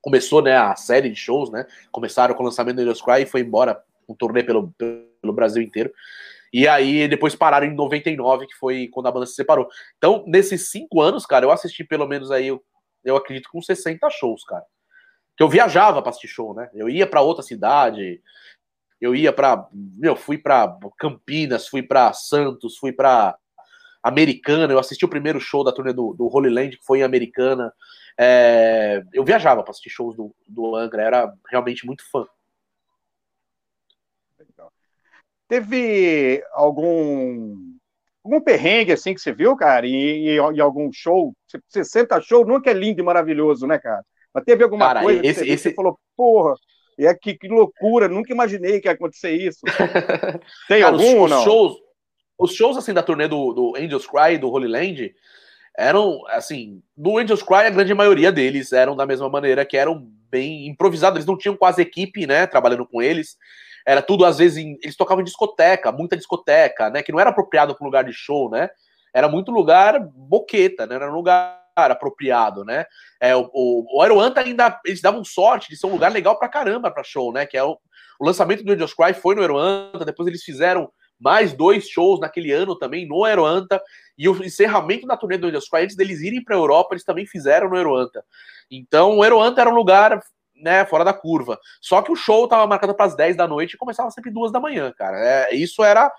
[0.01, 1.65] Começou né, a série de shows, né?
[1.89, 5.61] Começaram com o lançamento do Angels Cry e foi embora um turnê pelo, pelo Brasil
[5.61, 5.93] inteiro.
[6.51, 9.67] E aí depois pararam em 99, que foi quando a banda se separou.
[9.97, 12.63] Então, nesses cinco anos, cara, eu assisti pelo menos aí, eu,
[13.03, 14.65] eu acredito, com 60 shows, cara.
[15.37, 16.69] Que eu viajava pra assistir show, né?
[16.73, 18.21] Eu ia pra outra cidade,
[18.99, 19.67] eu ia pra.
[19.73, 23.37] Meu, fui pra Campinas, fui pra Santos, fui pra
[24.03, 24.73] Americana.
[24.73, 27.71] Eu assisti o primeiro show da turnê do, do Holy Land, que foi em Americana.
[28.17, 32.25] É, eu viajava pra assistir shows do, do Angra, era realmente muito fã.
[34.37, 34.73] Legal.
[35.49, 37.57] Teve algum
[38.23, 41.33] algum perrengue assim que você viu, cara, e, e, e algum show?
[41.69, 44.05] 60 show nunca é lindo e maravilhoso, né, cara?
[44.33, 46.55] Mas teve alguma Cara, coisa esse- que você, esse- você falou, porra,
[46.99, 49.61] é que, que loucura, nunca imaginei que ia acontecer isso.
[50.67, 51.43] Tem Cara, os- algum ou os, não?
[51.43, 51.77] shows,
[52.37, 55.15] os shows assim da turnê do, do Angels Cry do Holy Land
[55.77, 60.07] eram assim, do Angels Cry a grande maioria deles eram da mesma maneira que eram
[60.29, 63.37] bem improvisados, eles não tinham quase equipe, né, trabalhando com eles.
[63.89, 67.31] Era tudo às vezes em, eles tocavam em discoteca, muita discoteca, né, que não era
[67.31, 68.69] apropriado para um lugar de show, né?
[69.11, 70.93] Era muito lugar boqueta, né?
[70.93, 72.85] Era um lugar apropriado, né?
[73.19, 76.47] É, o, o, o Aeroanta ainda eles davam sorte de ser um lugar legal pra
[76.47, 77.47] caramba pra show, né?
[77.47, 77.79] Que é o,
[78.19, 82.51] o lançamento do Angels Cry foi no Aeroanta, depois eles fizeram mais dois shows naquele
[82.51, 83.81] ano também no Aeroanta,
[84.15, 87.25] e o encerramento da turnê do Angels Cry, antes deles irem pra Europa, eles também
[87.25, 88.23] fizeram no Aeroanta.
[88.69, 90.21] Então o Aeroanta era um lugar
[90.59, 91.59] né, fora da curva.
[91.81, 94.51] Só que o show tava marcado para as 10 da noite e começava sempre duas
[94.51, 95.17] da manhã, cara.
[95.17, 96.11] É, isso era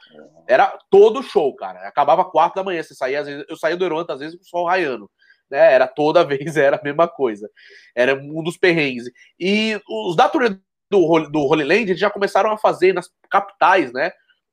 [0.47, 1.87] era todo show, cara.
[1.87, 4.43] Acabava quatro da manhã, você saía, às vezes, eu saía do Aeroanta às vezes com
[4.43, 5.11] o sol raiando.
[5.51, 7.49] Né, era toda vez, era a mesma coisa.
[7.95, 9.05] Era um dos perrengues.
[9.39, 10.59] E os da turnê
[10.91, 14.13] do, do Holy Land, eles já começaram a fazer nas capitais, né?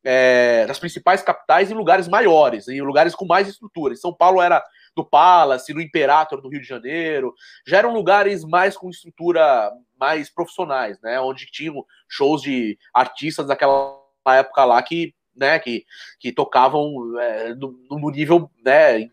[0.10, 3.94] é, nas principais capitais, em lugares maiores, em lugares com mais estrutura.
[3.94, 4.64] Em São Paulo era
[4.98, 7.34] no Palace, no Imperator do Rio de Janeiro,
[7.66, 11.20] já eram lugares mais com estrutura mais profissionais, né?
[11.22, 15.86] Onde tinham shows de artistas daquela época lá que, né, que,
[16.20, 19.10] que tocavam é, no, no nível né,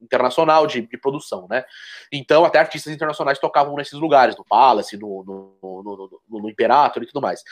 [0.00, 1.64] internacional de, de produção, né?
[2.12, 7.06] Então, até artistas internacionais tocavam nesses lugares, no Palace, no, no, no, no, Imperator e
[7.06, 7.42] tudo mais.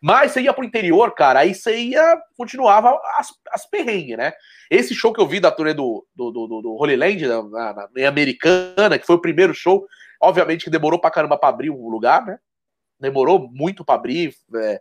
[0.00, 4.32] Mas você ia pro interior, cara, aí você ia, continuava as, as perrengues, né?
[4.70, 7.88] Esse show que eu vi da turnê do, do, do, do, Holy Land, na, na,
[7.94, 9.86] na- Americana, que foi o primeiro show,
[10.20, 12.38] obviamente que demorou pra caramba pra abrir o lugar, né?
[13.00, 14.34] Demorou muito pra abrir.
[14.56, 14.80] é,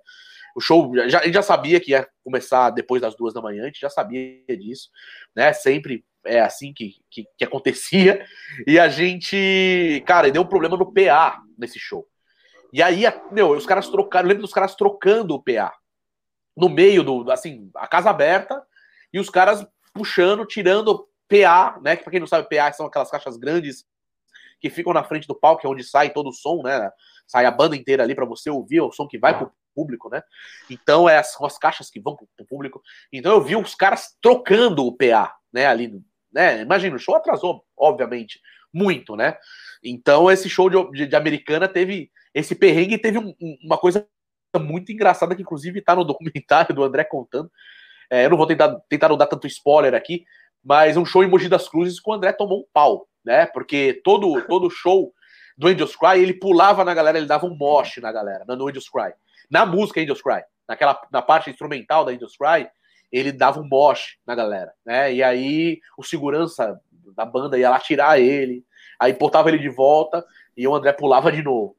[0.57, 3.61] o show, já, a gente já sabia que ia começar depois das duas da manhã,
[3.61, 4.89] a gente já sabia disso,
[5.35, 5.53] né?
[5.53, 8.25] Sempre é assim que, que, que acontecia.
[8.65, 12.07] E a gente, cara, deu um problema no PA nesse show.
[12.73, 15.71] E aí, meu, os caras trocaram, eu lembro dos caras trocando o PA
[16.55, 18.59] no meio do, assim, a casa aberta
[19.13, 21.95] e os caras puxando, tirando PA, né?
[21.95, 23.85] Que pra quem não sabe, PA são aquelas caixas grandes
[24.59, 26.89] que ficam na frente do palco, que é onde sai todo o som, né?
[27.27, 30.23] Sai a banda inteira ali pra você ouvir o som que vai pro público, né?
[30.71, 32.81] Então, é, são as caixas que vão pro, pro público.
[33.13, 35.67] Então, eu vi os caras trocando o PA, né?
[35.67, 36.01] Ali,
[36.33, 36.61] né?
[36.61, 38.39] Imagina, o show atrasou, obviamente,
[38.73, 39.37] muito, né?
[39.83, 43.77] Então, esse show de, de, de Americana teve esse perrengue e teve um- um- uma
[43.77, 44.07] coisa
[44.59, 46.03] muito engraçada que, inclusive, tá no
[46.43, 47.51] documentário do André contando.
[48.09, 50.23] É, eu não vou tentar, tentar não dar tanto spoiler aqui,
[50.63, 53.45] mas um show em Mogi das Cruzes que o André tomou um pau, né?
[53.45, 55.13] Porque todo, todo show
[55.57, 58.89] do Angels Cry, ele pulava na galera, ele dava um moche na galera, no Angels
[58.89, 59.11] Cry.
[59.49, 62.69] Na música Angels Cry, naquela, na parte instrumental da Angels Cry,
[63.11, 65.13] ele dava um moche na galera, né?
[65.13, 66.79] E aí o segurança
[67.15, 68.65] da banda ia lá tirar ele,
[68.99, 70.25] aí botava ele de volta
[70.55, 71.75] e o André pulava de novo.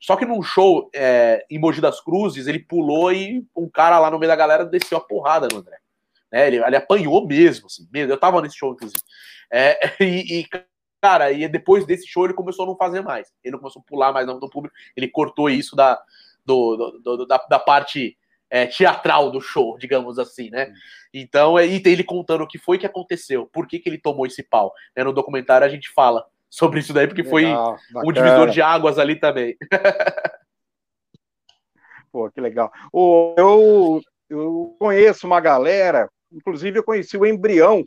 [0.00, 4.10] Só que num show é, em Mogi das Cruzes, ele pulou e um cara lá
[4.10, 5.76] no meio da galera desceu a porrada no André.
[6.32, 8.10] Né, ele, ele apanhou mesmo, assim, mesmo.
[8.10, 9.02] Eu tava nesse show, inclusive.
[9.52, 10.46] É, e, e,
[11.02, 13.30] cara, e depois desse show ele começou a não fazer mais.
[13.44, 16.02] Ele não começou a pular mais no público, ele cortou isso da,
[16.44, 18.16] do, do, do da, da, parte
[18.48, 20.72] é, teatral do show, digamos assim, né?
[21.12, 23.98] Então, é, e tem ele contando o que foi que aconteceu, por que, que ele
[23.98, 24.72] tomou esse pau.
[24.96, 27.44] Né, no documentário a gente fala sobre isso daí, porque Legal, foi
[27.92, 28.04] bacana.
[28.04, 29.56] um divisor de águas ali também.
[32.12, 32.72] Pô, que legal.
[32.92, 37.84] Eu, eu conheço uma galera, inclusive eu conheci o embrião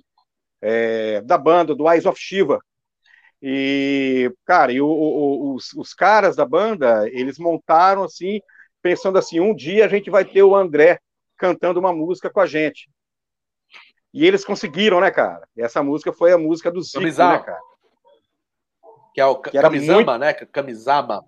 [0.61, 2.59] é, da banda, do Eyes of Shiva.
[3.45, 8.39] E, cara, e o, o, os, os caras da banda, eles montaram assim,
[8.81, 10.97] pensando assim, um dia a gente vai ter o André
[11.37, 12.89] cantando uma música com a gente.
[14.13, 15.45] E eles conseguiram, né, cara?
[15.57, 17.39] E essa música foi a música do Zico, Bizarro.
[17.39, 17.59] né, cara?
[19.13, 20.33] Que é o Que era Kamisama, né?
[20.33, 21.25] Kamisama.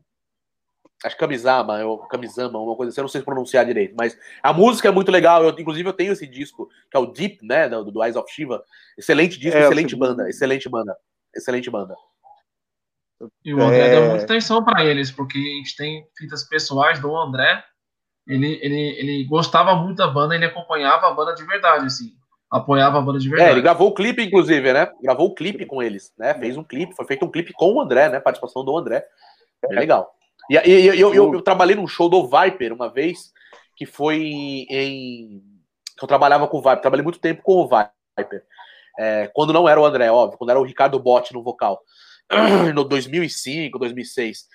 [1.04, 4.54] Acho que Kamisama, eu, Kamisama, uma coisa assim, eu não sei pronunciar direito, mas a
[4.54, 5.44] música é muito legal.
[5.44, 7.68] Eu, inclusive, eu tenho esse disco, que é o Deep, né?
[7.68, 8.64] Do, do Eyes of Shiva.
[8.98, 10.96] Excelente disco, É, excelente banda, excelente banda.
[11.36, 11.96] Excelente banda.
[13.44, 13.90] E o André É.
[13.92, 17.64] deu muita atenção para eles, porque a gente tem fitas pessoais do André.
[18.28, 22.14] Ele, ele, ele gostava muito da banda, ele acompanhava a banda de verdade, assim.
[22.52, 23.52] Apoiava a banda de É, verdade.
[23.52, 24.92] ele gravou o clipe, inclusive, né?
[25.02, 26.34] Gravou o clipe com eles, né?
[26.36, 28.20] Fez um clipe, foi feito um clipe com o André, né?
[28.20, 29.06] Participação do André.
[29.64, 30.14] É legal.
[30.50, 33.32] E, e- e eu, eu, eu trabalhei num show do Viper uma vez,
[33.76, 34.18] que foi
[34.70, 35.42] em.
[35.98, 36.82] que eu trabalhava com o Viper.
[36.82, 37.68] Trabalhei muito tempo com o
[38.18, 38.44] Viper.
[38.98, 41.82] É, quando não era o André, óbvio, quando era o Ricardo Botti no vocal.
[42.74, 44.46] No 2005, 2006.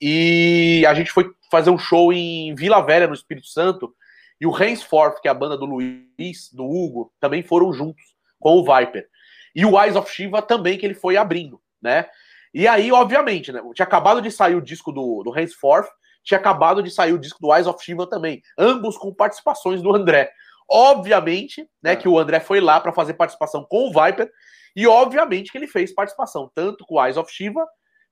[0.00, 3.92] E a gente foi fazer um show em Vila Velha, no Espírito Santo.
[4.40, 8.02] E o Henceforth, que é a banda do Luiz, do Hugo, também foram juntos
[8.38, 9.06] com o Viper.
[9.54, 12.06] E o Eyes of Shiva também, que ele foi abrindo, né?
[12.54, 13.60] E aí, obviamente, né?
[13.74, 15.88] Tinha acabado de sair o disco do, do Henceforth,
[16.22, 18.42] tinha acabado de sair o disco do Eyes of Shiva também.
[18.56, 20.30] Ambos com participações do André.
[20.70, 24.30] Obviamente, né, que o André foi lá para fazer participação com o Viper,
[24.76, 27.66] e obviamente que ele fez participação tanto com o Eyes of Shiva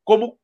[0.04, 0.38] como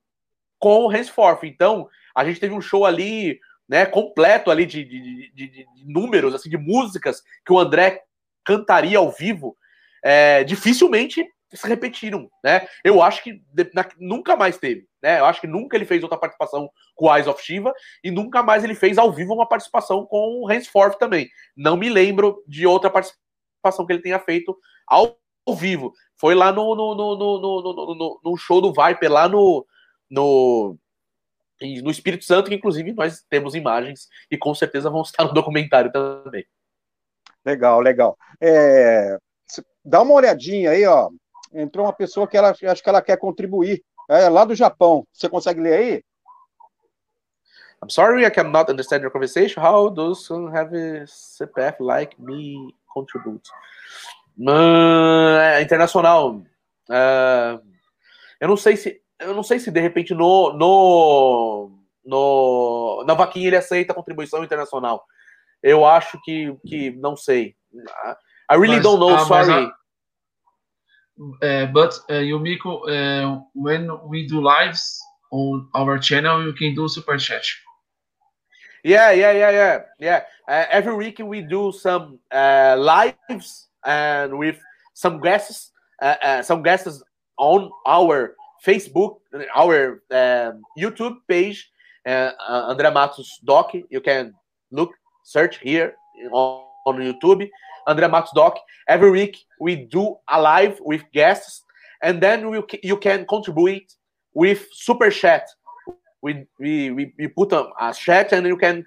[0.58, 1.44] com o Henceforth.
[1.44, 5.84] Então, a gente teve um show ali, né, completo ali de, de, de- de- de
[5.86, 8.02] números, assim, de músicas que o André
[8.44, 9.56] cantaria ao vivo,
[10.04, 12.66] é, dificilmente se repetiram, né?
[12.84, 15.20] Eu acho que de- na- nunca mais teve, né?
[15.20, 17.72] Eu acho que nunca ele fez outra participação com o Eyes of Shiva
[18.02, 21.28] e nunca mais ele fez ao vivo uma participação com o Henceforth também.
[21.56, 25.92] Não me lembro de outra participação que ele tenha feito ao, ao vivo.
[26.16, 27.40] Foi lá no, no, no, no,
[27.94, 29.66] no, no- show do Viper, lá no,
[30.10, 30.76] no,
[31.60, 35.90] no Espírito Santo, que inclusive nós temos imagens e com certeza vão estar no documentário
[35.92, 36.46] também.
[37.44, 38.16] Legal, legal.
[38.40, 39.18] É,
[39.84, 41.10] dá uma olhadinha aí, ó.
[41.54, 43.82] Entrou uma pessoa que ela acho que ela quer contribuir.
[44.08, 45.06] É lá do Japão.
[45.12, 46.04] Você consegue ler aí?
[47.82, 49.60] I'm sorry I cannot understand your conversation.
[49.60, 53.48] How does someone have a CPF like me contribute?
[55.56, 56.40] É internacional.
[56.90, 57.58] É,
[58.40, 61.70] eu não sei se eu não sei se de repente no, no,
[62.04, 65.04] no na vaquinha ele aceita contribuição internacional.
[65.62, 67.54] Eu acho que, que não sei.
[68.50, 69.72] I really Mas- don't know, ah, mas sorry.
[71.42, 75.00] Uh, but uh, Yumiko, uh, when we do lives
[75.30, 77.44] on our channel, you can do super chat.
[78.84, 80.20] Yeah, yeah, yeah, yeah, yeah.
[80.48, 84.58] Uh, every week we do some uh, lives and with
[84.94, 85.70] some guests,
[86.00, 87.02] uh, some guests
[87.38, 88.34] on our
[88.66, 89.18] Facebook,
[89.54, 91.70] our um, YouTube page,
[92.06, 93.72] uh, André Matos Doc.
[93.88, 94.34] You can
[94.70, 94.90] look,
[95.24, 95.94] search here
[96.32, 97.48] on, on YouTube,
[97.86, 98.58] André Matos Doc.
[98.88, 101.62] Every week we do a live with guests,
[102.02, 103.94] and then we, you can contribute
[104.34, 105.48] with super chat
[106.22, 108.84] we we we, we put a, a chat and you can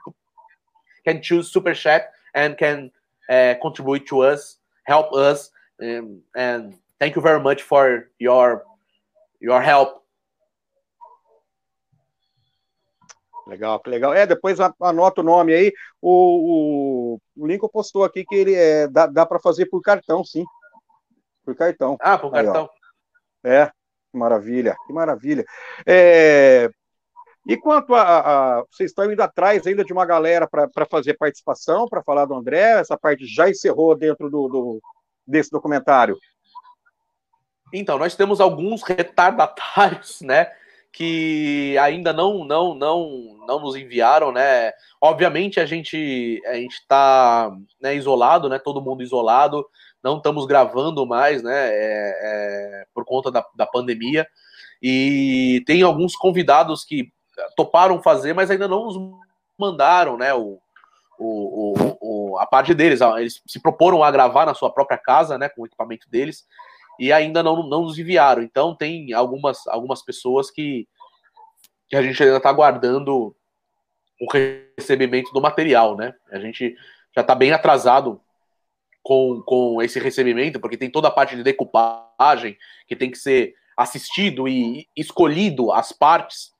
[1.05, 2.89] can choose super chat and can
[3.29, 5.51] uh, contribute to us help us
[5.83, 8.63] um, and thank you very much for your
[9.39, 10.04] your help
[13.47, 14.13] Legal, que legal.
[14.13, 15.71] É, depois anota o nome aí.
[16.01, 20.23] O, o, o Lincoln postou aqui que ele é, dá, dá para fazer por cartão,
[20.23, 20.43] sim.
[21.43, 21.95] Por cartão.
[22.01, 22.51] ah por Aí, ó.
[22.51, 22.69] cartão
[23.43, 23.67] É,
[24.11, 25.45] que maravilha, que maravilha.
[25.85, 26.69] É,
[27.47, 31.13] e quanto a, a- a- Vocês estão indo atrás ainda de uma galera para fazer
[31.15, 32.79] participação, para falar do André?
[32.79, 34.81] Essa parte já encerrou dentro do, do-
[35.27, 36.17] desse documentário?
[37.71, 40.51] Então, nós temos alguns retardatários, né?
[40.95, 44.71] Que ainda não, não, não, não nos enviaram, né?
[45.01, 48.57] Obviamente a gente a gente está né, isolado, né?
[48.57, 49.67] Todo mundo isolado,
[50.01, 51.67] não estamos gravando mais, né?
[51.69, 54.25] é, é, por conta da, da pandemia.
[54.81, 57.11] E tem alguns convidados que
[57.57, 58.95] toparam fazer, mas ainda não nos
[59.59, 60.33] mandaram, né?
[60.33, 60.59] O,
[61.19, 63.01] o, o, o, a parte deles.
[63.01, 65.49] Eles se proporam a gravar na sua própria casa, né?
[65.49, 66.45] Com o equipamento deles,
[66.99, 68.41] e ainda não, não nos enviaram.
[68.41, 70.87] Então tem algumas, algumas pessoas que,
[71.89, 73.35] que a gente ainda está aguardando
[74.19, 76.13] o recebimento do material, né?
[76.31, 76.75] A gente
[77.13, 78.21] já está bem atrasado
[79.03, 83.53] com, com esse recebimento, porque tem toda a parte de decupagem que tem que ser
[83.77, 86.53] assistido e escolhido as partes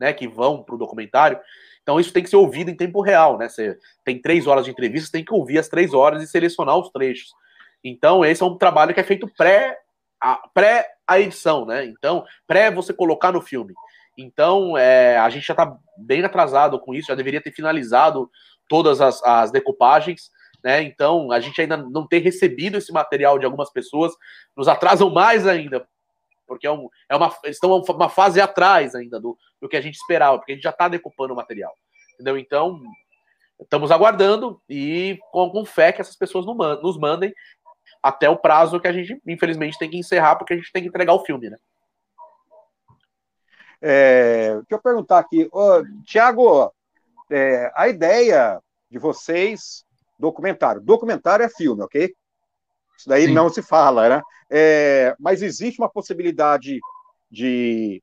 [0.00, 1.38] né, que vão para o documentário.
[1.82, 3.48] Então isso tem que ser ouvido em tempo real, né?
[3.48, 6.90] Você tem três horas de entrevista, tem que ouvir as três horas e selecionar os
[6.90, 7.32] trechos.
[7.84, 9.78] Então esse é um trabalho que é feito pré
[10.20, 11.84] a, pré a edição, né?
[11.84, 13.74] Então pré você colocar no filme.
[14.16, 18.30] Então é, a gente já está bem atrasado com isso, já deveria ter finalizado
[18.68, 20.30] todas as, as decoupagens.
[20.62, 20.82] Né?
[20.82, 24.14] Então, a gente ainda não ter recebido esse material de algumas pessoas
[24.56, 25.86] nos atrasam mais ainda,
[26.46, 29.96] porque é, um, é uma, estão uma fase atrás ainda do, do que a gente
[29.96, 31.74] esperava, porque a gente já está decupando o material.
[32.14, 32.38] Entendeu?
[32.38, 32.80] Então,
[33.60, 37.34] estamos aguardando e com, com fé que essas pessoas nos mandem
[38.04, 40.88] até o prazo que a gente, infelizmente, tem que encerrar, porque a gente tem que
[40.90, 41.56] entregar o filme, né?
[43.80, 45.48] É, deixa eu perguntar aqui,
[46.04, 46.70] Tiago,
[47.30, 49.86] é, a ideia de vocês,
[50.18, 52.14] documentário, documentário é filme, ok?
[52.98, 53.32] Isso daí Sim.
[53.32, 54.22] não se fala, né?
[54.50, 56.80] É, mas existe uma possibilidade
[57.30, 58.02] de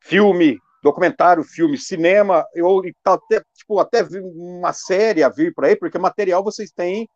[0.00, 6.00] filme, documentário, filme, cinema, ou até, tipo, até uma série a vir por aí, porque
[6.00, 7.08] material vocês têm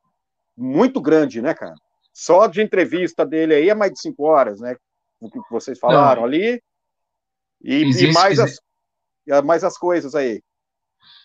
[0.57, 1.75] muito grande, né, cara?
[2.21, 4.77] Só de entrevista dele aí é mais de cinco horas, né?
[5.19, 6.29] O que vocês falaram não.
[6.29, 6.63] ali.
[7.63, 8.61] E, existe, e mais, existe.
[9.31, 10.43] As, mais as coisas aí.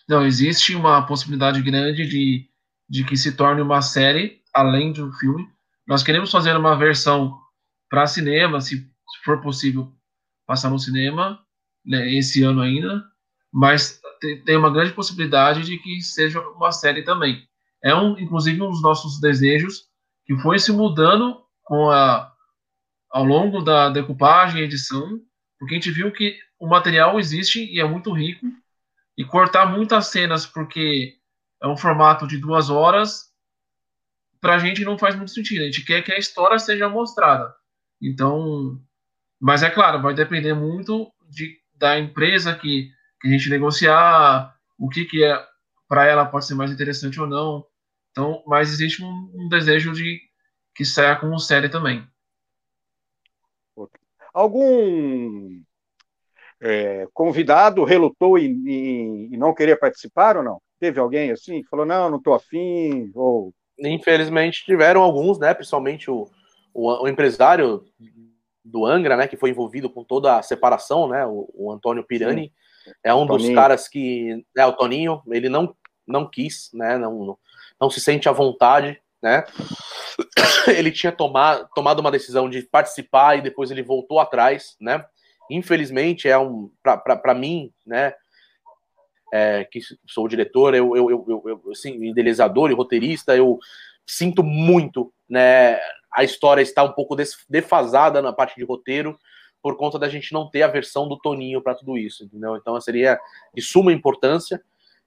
[0.08, 2.48] Não, existe uma possibilidade grande de,
[2.88, 5.46] de que se torne uma série além do filme.
[5.86, 7.38] Nós queremos fazer uma versão
[7.90, 9.92] para cinema, se, se, for possível
[10.46, 11.38] passar no cinema
[11.84, 13.04] né, esse ano ainda,
[13.52, 14.00] mas
[14.46, 17.46] tem uma grande possibilidade de que seja uma série também.
[17.84, 19.85] É um, inclusive um dos nossos desejos
[20.26, 22.32] que foi se mudando com a
[23.08, 25.20] ao longo da decupagem e edição,
[25.58, 28.46] porque a gente viu que o material existe e é muito rico
[29.16, 31.16] e cortar muitas cenas porque
[31.62, 33.32] é um formato de duas horas
[34.40, 35.62] para a gente não faz muito sentido.
[35.62, 37.54] A gente quer que a história seja mostrada.
[38.00, 38.78] Então,
[39.40, 44.88] mas é claro, vai depender muito de, da empresa que, que a gente negociar, o
[44.88, 45.42] que, que é
[45.88, 47.64] para ela pode ser mais interessante ou não.
[48.16, 50.22] Então, mas existe um, um desejo de
[50.74, 52.02] que saia como série também.
[54.32, 55.60] Algum
[56.58, 60.62] é, convidado relutou em, em, em, não querer participar ou não?
[60.80, 63.52] Teve alguém assim que falou, não, não estou afim, ou...
[63.78, 66.26] Infelizmente tiveram alguns, né, principalmente o,
[66.72, 67.84] o, o, empresário
[68.64, 72.50] do Angra, né, que foi envolvido com toda a separação, né, o, o Antônio Pirani,
[72.82, 72.92] Sim.
[73.04, 77.36] é um dos caras que, é o Toninho, ele não, não quis, né, não,
[77.80, 79.44] não, se sente à vontade, né,
[80.68, 85.04] ele tinha tomar, tomado uma decisão de participar e depois ele voltou atrás, né,
[85.50, 88.12] infelizmente, é um para mim, né?
[89.32, 93.58] É, que sou diretor, eu, eu, eu, eu, assim, idealizador e roteirista, eu
[94.06, 95.78] sinto muito, né?
[96.12, 97.16] A história está um pouco
[97.48, 99.18] defasada na parte de roteiro
[99.60, 102.56] por conta da gente não ter a versão do Toninho para tudo isso, entendeu?
[102.56, 103.18] Então seria
[103.52, 104.62] de suma importância.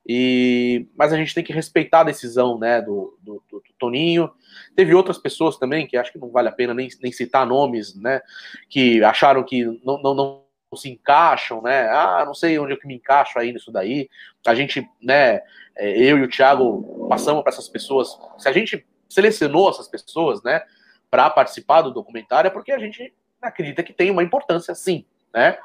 [0.08, 4.32] E, mas a gente tem que respeitar a decisão né, do, do, do, Toninho.
[4.76, 7.96] Teve outras pessoas também, que acho que não vale a pena nem, nem citar nomes,
[7.96, 8.22] né?
[8.70, 10.44] Que acharam que não, não, não
[10.76, 11.88] se encaixam, né?
[11.90, 14.10] Ah, não sei onde eu que me encaixo aí nisso daí.
[14.46, 15.42] A gente, né,
[15.76, 18.18] é, eu e o Thiago passamos para essas pessoas.
[18.38, 20.62] Se a gente selecionou essas pessoas, né,
[21.10, 25.58] para participar do documentário, é porque a gente acredita que tem uma importância, sim, né?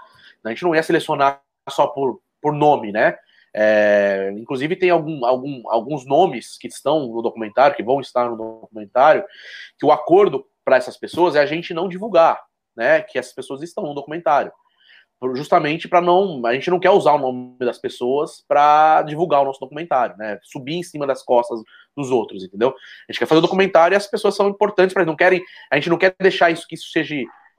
[0.43, 3.17] A gente não ia selecionar só por, por nome, né?
[3.57, 8.37] É, inclusive tem algum, algum, alguns nomes que estão no documentário, que vão estar no
[8.37, 9.25] documentário,
[9.79, 12.41] que o acordo para essas pessoas é a gente não divulgar,
[12.77, 13.03] né?
[13.03, 14.51] Que essas pessoas estão no documentário.
[15.35, 16.45] Justamente para não.
[16.45, 20.39] A gente não quer usar o nome das pessoas para divulgar o nosso documentário, né?
[20.43, 21.61] Subir em cima das costas
[21.97, 22.71] dos outros, entendeu?
[23.09, 25.43] A gente quer fazer o documentário e as pessoas são importantes para não querem.
[25.71, 27.15] A gente não quer deixar isso que isso seja.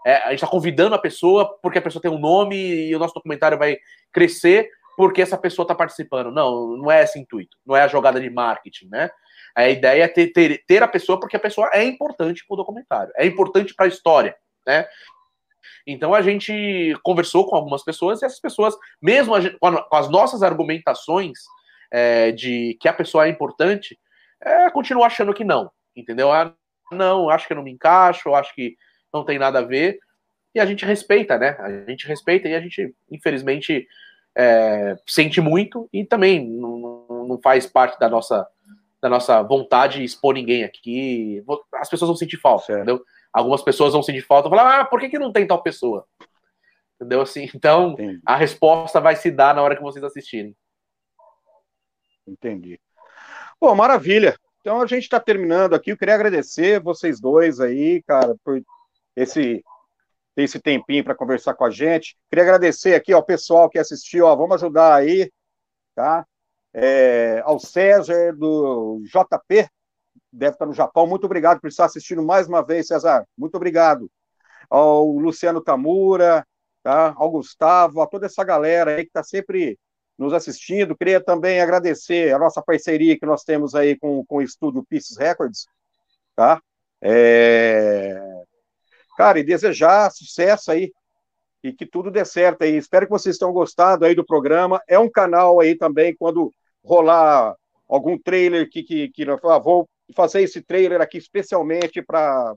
[0.06, 3.00] É, a gente está convidando a pessoa porque a pessoa tem um nome e o
[3.00, 3.78] nosso documentário vai
[4.12, 6.32] crescer porque essa pessoa está participando.
[6.32, 9.10] Não, não é esse intuito, não é a jogada de marketing, né?
[9.56, 12.58] A ideia é ter, ter, ter a pessoa porque a pessoa é importante para o
[12.58, 14.36] documentário, é importante para a história,
[14.68, 14.86] né?
[15.88, 20.42] Então a gente conversou com algumas pessoas e essas pessoas, mesmo gente, com, as nossas
[20.42, 21.40] argumentações
[21.92, 23.98] é, de que a pessoa é importante,
[24.42, 26.32] é, continua achando que não, entendeu?
[26.32, 26.54] Ah,
[26.92, 28.76] não, acho que eu não me encaixo, acho que
[29.14, 30.00] não tem nada a ver.
[30.54, 31.56] E a gente respeita, né?
[31.60, 33.88] A gente respeita e a gente, infelizmente,
[34.36, 38.48] é, sente muito e também não, não faz parte da nossa,
[39.02, 41.44] da nossa vontade expor ninguém aqui.
[41.76, 42.78] As pessoas vão sentir falta, Certo.
[42.80, 43.04] entendeu?
[43.32, 46.06] Algumas pessoas vão sentir falta e falar, ah, por que, que não tem tal pessoa?
[46.96, 47.22] Entendeu?
[47.22, 48.22] Assim, então, Entendi.
[48.26, 50.56] a resposta vai se dar na hora que vocês assistirem.
[52.28, 52.80] Entendi.
[53.60, 54.38] Pô, maravilha.
[54.62, 55.92] Então a gente está terminando aqui.
[55.92, 58.62] Eu queria agradecer vocês dois aí, cara, por
[59.16, 59.64] esse
[60.36, 62.18] ter esse tempinho para conversar com a gente.
[62.30, 65.32] Queria agradecer aqui ao pessoal que assistiu, ó, vamos ajudar aí,
[65.96, 66.26] tá?
[66.74, 69.70] É, ao César do JP,
[70.32, 71.08] deve estar no Japão.
[71.08, 73.26] Muito obrigado por estar assistindo mais uma vez, César.
[73.38, 74.12] Muito obrigado.
[74.70, 76.46] Ao Luciano Tamura,
[76.84, 77.14] tá?
[77.16, 79.80] Ao Gustavo, a toda essa galera aí que está sempre
[80.18, 80.98] nos assistindo.
[80.98, 85.18] Queria também agradecer a nossa parceria que nós temos aí com, com o estúdio Pieces
[85.18, 85.66] Records,
[86.36, 86.62] tá?
[87.02, 88.35] É...
[89.18, 90.92] Cara, e desejar sucesso aí
[91.64, 92.76] e que tudo dê certo aí.
[92.76, 94.82] Espero que vocês tenham gostado aí do programa.
[94.88, 96.52] É um canal aí também, quando
[96.84, 97.56] rolar
[97.88, 102.54] algum trailer que, que, que ah, vou fazer esse trailer aqui especialmente para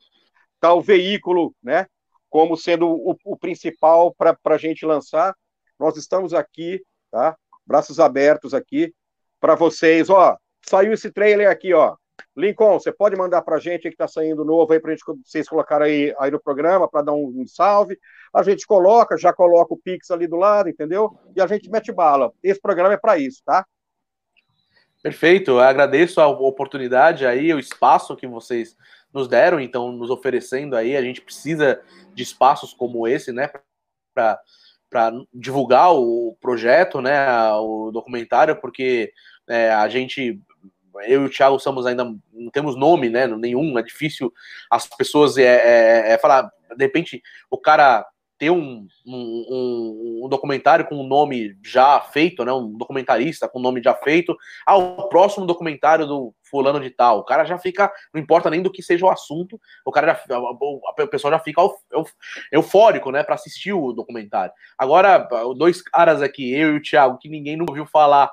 [0.61, 1.87] tal veículo, né?
[2.29, 5.35] Como sendo o, o principal para a gente lançar.
[5.79, 7.37] Nós estamos aqui, tá?
[7.65, 8.93] Braços abertos aqui
[9.41, 10.11] para vocês.
[10.11, 10.37] Ó,
[10.69, 11.97] saiu esse trailer aqui, ó.
[12.37, 14.95] Lincoln, você pode mandar para a gente que está saindo novo aí para
[15.25, 17.99] vocês colocarem aí, aí no programa para dar um, um, salve.
[18.33, 21.19] A gente coloca, já coloca o Pix ali do lado, entendeu?
[21.35, 22.33] E a gente mete bala.
[22.43, 23.67] Esse programa é para isso, tá?
[25.03, 28.77] Perfeito, eu agradeço a oportunidade aí, o espaço que vocês
[29.13, 30.97] nos deram, então nos oferecendo aí.
[30.97, 31.81] A gente precisa
[32.15, 33.49] de espaços como esse, né,
[34.15, 34.41] para
[34.91, 39.13] para divulgar o projeto, né, o documentário, porque
[39.47, 40.41] é, a gente
[41.07, 43.27] eu e o Thiago somos ainda não temos nome, né?
[43.27, 44.33] Nenhum, é difícil
[44.71, 48.07] as pessoas é, é, é falar, de repente, o cara
[48.39, 52.53] ter um, um, um, documentário com um nome já feito, né?
[52.53, 57.19] Um documentarista com um nome já feito, ao próximo documentário do fulano de tal.
[57.19, 60.39] O cara já fica, não importa nem do que seja o assunto, o cara já,
[60.39, 61.61] o pessoal já fica
[62.53, 63.25] eufórico, né?
[63.25, 64.53] Para assistir o documentário.
[64.79, 65.19] Agora,
[65.57, 68.31] dois caras aqui, eu e o Thiago, que ninguém nunca ouviu falar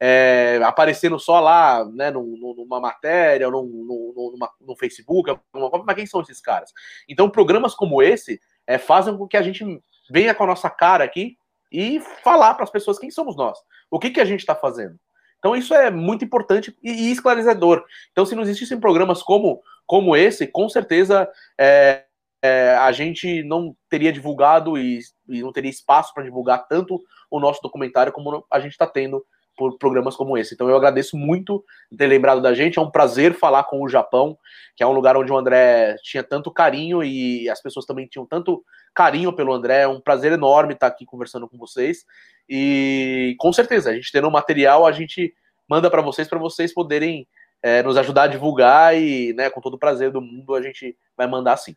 [0.00, 6.22] é, aparecendo só lá, né, numa matéria, no, numa, no Facebook, alguma, mas quem são
[6.22, 6.72] esses caras?
[7.06, 9.62] Então, programas como esse é, fazem com que a gente
[10.10, 11.36] venha com a nossa cara aqui
[11.70, 13.58] e falar para as pessoas quem somos nós,
[13.90, 14.98] o que, que a gente está fazendo.
[15.38, 17.84] Então, isso é muito importante e, e, esclarecedor.
[18.10, 21.28] Então, se não existissem programas como, como esse, com certeza
[21.58, 22.04] é,
[22.42, 26.98] é, a gente não teria divulgado e, e não teria espaço para divulgar tanto
[27.30, 29.24] o nosso documentário como a gente está tendo
[29.60, 30.54] por programas como esse.
[30.54, 31.62] Então eu agradeço muito
[31.94, 32.78] ter lembrado da gente.
[32.78, 34.38] É um prazer falar com o Japão,
[34.74, 38.24] que é um lugar onde o André tinha tanto carinho e as pessoas também tinham
[38.24, 39.82] tanto carinho pelo André.
[39.82, 42.06] É um prazer enorme estar aqui conversando com vocês.
[42.48, 45.34] E com certeza, a gente tendo o material, a gente
[45.68, 47.28] manda para vocês para vocês poderem
[47.62, 50.96] é, nos ajudar a divulgar e, né, com todo o prazer do mundo, a gente
[51.14, 51.76] vai mandar sim.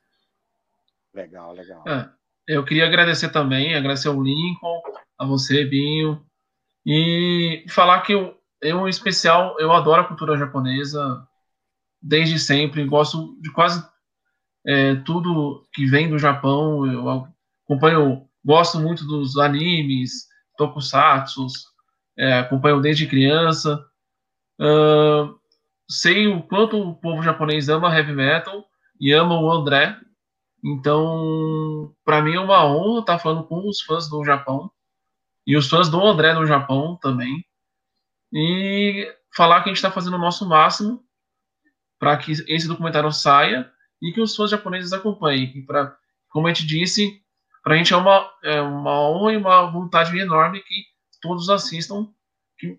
[1.14, 1.84] Legal, legal.
[1.86, 2.10] É,
[2.48, 4.82] eu queria agradecer também, agradecer ao Lincoln,
[5.20, 6.26] a você, Binho,
[6.86, 11.26] e falar que eu, eu, em especial, eu adoro a cultura japonesa
[12.02, 13.86] desde sempre, gosto de quase
[14.66, 17.28] é, tudo que vem do Japão, eu
[17.66, 20.28] acompanho, gosto muito dos animes,
[20.58, 21.48] tokusatsu,
[22.18, 23.86] é, acompanho desde criança,
[24.60, 25.34] uh,
[25.90, 28.66] sei o quanto o povo japonês ama heavy metal
[29.00, 29.98] e ama o André,
[30.64, 34.72] então, para mim é uma honra estar falando com os fãs do Japão
[35.46, 37.46] e os fãs do André no Japão também.
[38.32, 41.04] E falar que a gente está fazendo o nosso máximo
[42.00, 43.70] para que esse documentário saia
[44.02, 45.52] e que os fãs japoneses acompanhem.
[45.56, 45.96] E pra,
[46.30, 47.22] como a gente disse,
[47.64, 50.84] para a gente é uma, é uma honra e uma vontade enorme que
[51.22, 52.10] todos assistam.
[52.58, 52.78] Que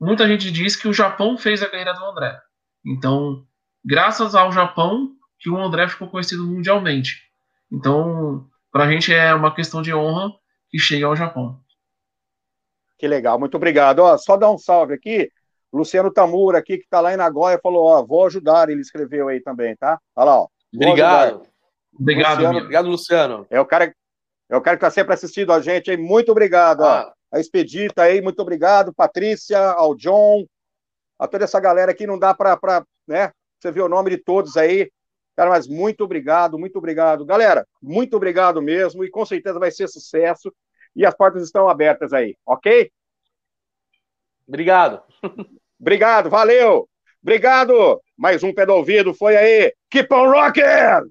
[0.00, 2.40] muita gente diz que o Japão fez a carreira do André.
[2.86, 3.46] Então,
[3.84, 7.22] graças ao Japão, que o André ficou conhecido mundialmente.
[7.70, 10.32] Então, para a gente é uma questão de honra
[10.70, 11.62] que chegue ao Japão.
[13.04, 13.98] Que legal, muito obrigado.
[13.98, 15.30] Ó, só dar um salve aqui.
[15.70, 18.70] Luciano Tamura aqui, que está lá em Nagoya, falou: Ó, vou ajudar.
[18.70, 20.00] Ele escreveu aí também, tá?
[20.16, 20.48] Olha lá, ó.
[20.74, 21.42] Obrigado.
[22.00, 23.46] Obrigado, Luciano, obrigado, Luciano.
[23.50, 23.94] É o cara,
[24.48, 25.98] é o cara que está sempre assistindo a gente aí.
[25.98, 27.12] Muito obrigado, Ah.
[27.30, 27.36] ó.
[27.36, 28.94] A Expedita aí, muito obrigado.
[28.94, 30.46] Patrícia, ao John,
[31.18, 32.06] a toda essa galera aqui.
[32.06, 32.58] Não dá para,
[33.06, 33.32] né?
[33.60, 34.90] Você vê o nome de todos aí.
[35.36, 37.22] Cara, mas muito obrigado, muito obrigado.
[37.26, 39.04] Galera, muito obrigado mesmo.
[39.04, 40.50] E com certeza vai ser sucesso.
[40.94, 42.90] E as portas estão abertas aí, ok?
[44.46, 45.02] Obrigado.
[45.80, 46.88] Obrigado, valeu.
[47.22, 48.00] Obrigado.
[48.16, 49.74] Mais um pé do ouvido foi aí.
[49.90, 51.10] Keep on rocking!